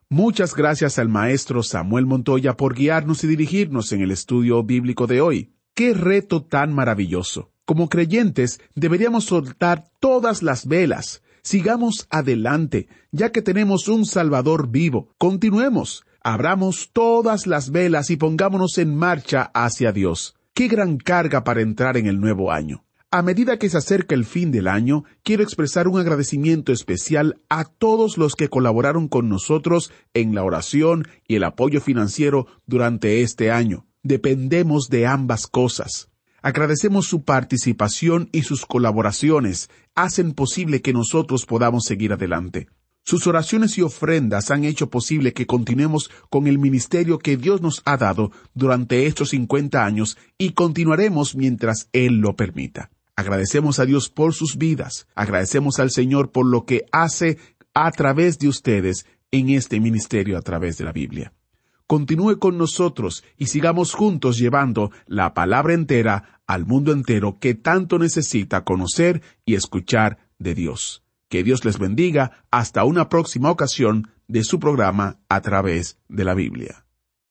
Muchas 0.08 0.54
gracias 0.54 1.00
al 1.00 1.08
maestro 1.08 1.64
Samuel 1.64 2.06
Montoya 2.06 2.56
por 2.56 2.76
guiarnos 2.76 3.24
y 3.24 3.26
dirigirnos 3.26 3.90
en 3.90 4.02
el 4.02 4.12
estudio 4.12 4.62
bíblico 4.62 5.08
de 5.08 5.20
hoy. 5.20 5.56
¡Qué 5.74 5.92
reto 5.92 6.44
tan 6.44 6.72
maravilloso! 6.72 7.50
Como 7.64 7.88
creyentes 7.88 8.60
deberíamos 8.76 9.24
soltar 9.24 9.90
todas 9.98 10.44
las 10.44 10.68
velas. 10.68 11.24
Sigamos 11.42 12.06
adelante, 12.10 12.86
ya 13.10 13.32
que 13.32 13.42
tenemos 13.42 13.88
un 13.88 14.06
Salvador 14.06 14.70
vivo. 14.70 15.12
Continuemos. 15.18 16.04
Abramos 16.22 16.90
todas 16.92 17.48
las 17.48 17.72
velas 17.72 18.10
y 18.10 18.16
pongámonos 18.16 18.78
en 18.78 18.94
marcha 18.94 19.50
hacia 19.52 19.90
Dios. 19.90 20.36
¡Qué 20.56 20.68
gran 20.68 20.98
carga 20.98 21.42
para 21.42 21.62
entrar 21.62 21.96
en 21.96 22.06
el 22.06 22.20
nuevo 22.20 22.52
año! 22.52 22.84
A 23.10 23.22
medida 23.22 23.58
que 23.58 23.68
se 23.68 23.76
acerca 23.76 24.14
el 24.14 24.24
fin 24.24 24.52
del 24.52 24.68
año, 24.68 25.02
quiero 25.24 25.42
expresar 25.42 25.88
un 25.88 25.98
agradecimiento 25.98 26.72
especial 26.72 27.40
a 27.48 27.64
todos 27.64 28.18
los 28.18 28.36
que 28.36 28.48
colaboraron 28.48 29.08
con 29.08 29.28
nosotros 29.28 29.92
en 30.14 30.32
la 30.32 30.44
oración 30.44 31.08
y 31.26 31.34
el 31.34 31.42
apoyo 31.42 31.80
financiero 31.80 32.46
durante 32.66 33.22
este 33.22 33.50
año. 33.50 33.84
Dependemos 34.04 34.86
de 34.90 35.08
ambas 35.08 35.48
cosas. 35.48 36.08
Agradecemos 36.40 37.06
su 37.06 37.24
participación 37.24 38.28
y 38.30 38.42
sus 38.42 38.64
colaboraciones 38.64 39.70
hacen 39.96 40.34
posible 40.34 40.82
que 40.82 40.92
nosotros 40.92 41.46
podamos 41.46 41.82
seguir 41.82 42.12
adelante. 42.12 42.68
Sus 43.06 43.26
oraciones 43.26 43.76
y 43.76 43.82
ofrendas 43.82 44.50
han 44.50 44.64
hecho 44.64 44.88
posible 44.88 45.34
que 45.34 45.46
continuemos 45.46 46.10
con 46.30 46.46
el 46.46 46.58
ministerio 46.58 47.18
que 47.18 47.36
Dios 47.36 47.60
nos 47.60 47.82
ha 47.84 47.98
dado 47.98 48.32
durante 48.54 49.04
estos 49.04 49.28
50 49.28 49.84
años 49.84 50.16
y 50.38 50.52
continuaremos 50.52 51.36
mientras 51.36 51.90
Él 51.92 52.20
lo 52.20 52.34
permita. 52.34 52.90
Agradecemos 53.14 53.78
a 53.78 53.84
Dios 53.84 54.08
por 54.08 54.32
sus 54.32 54.56
vidas. 54.56 55.06
Agradecemos 55.14 55.80
al 55.80 55.90
Señor 55.90 56.32
por 56.32 56.46
lo 56.46 56.64
que 56.64 56.86
hace 56.92 57.36
a 57.74 57.90
través 57.90 58.38
de 58.38 58.48
ustedes 58.48 59.04
en 59.30 59.50
este 59.50 59.80
ministerio 59.80 60.38
a 60.38 60.42
través 60.42 60.78
de 60.78 60.84
la 60.84 60.92
Biblia. 60.92 61.34
Continúe 61.86 62.38
con 62.38 62.56
nosotros 62.56 63.22
y 63.36 63.46
sigamos 63.46 63.92
juntos 63.92 64.38
llevando 64.38 64.90
la 65.06 65.34
palabra 65.34 65.74
entera 65.74 66.40
al 66.46 66.64
mundo 66.64 66.90
entero 66.90 67.38
que 67.38 67.54
tanto 67.54 67.98
necesita 67.98 68.64
conocer 68.64 69.20
y 69.44 69.56
escuchar 69.56 70.30
de 70.38 70.54
Dios. 70.54 71.03
Que 71.34 71.42
Dios 71.42 71.64
les 71.64 71.80
bendiga 71.80 72.44
hasta 72.52 72.84
una 72.84 73.08
próxima 73.08 73.50
ocasión 73.50 74.12
de 74.28 74.44
su 74.44 74.60
programa 74.60 75.18
a 75.28 75.40
través 75.40 75.98
de 76.08 76.22
la 76.22 76.32
Biblia. 76.32 76.86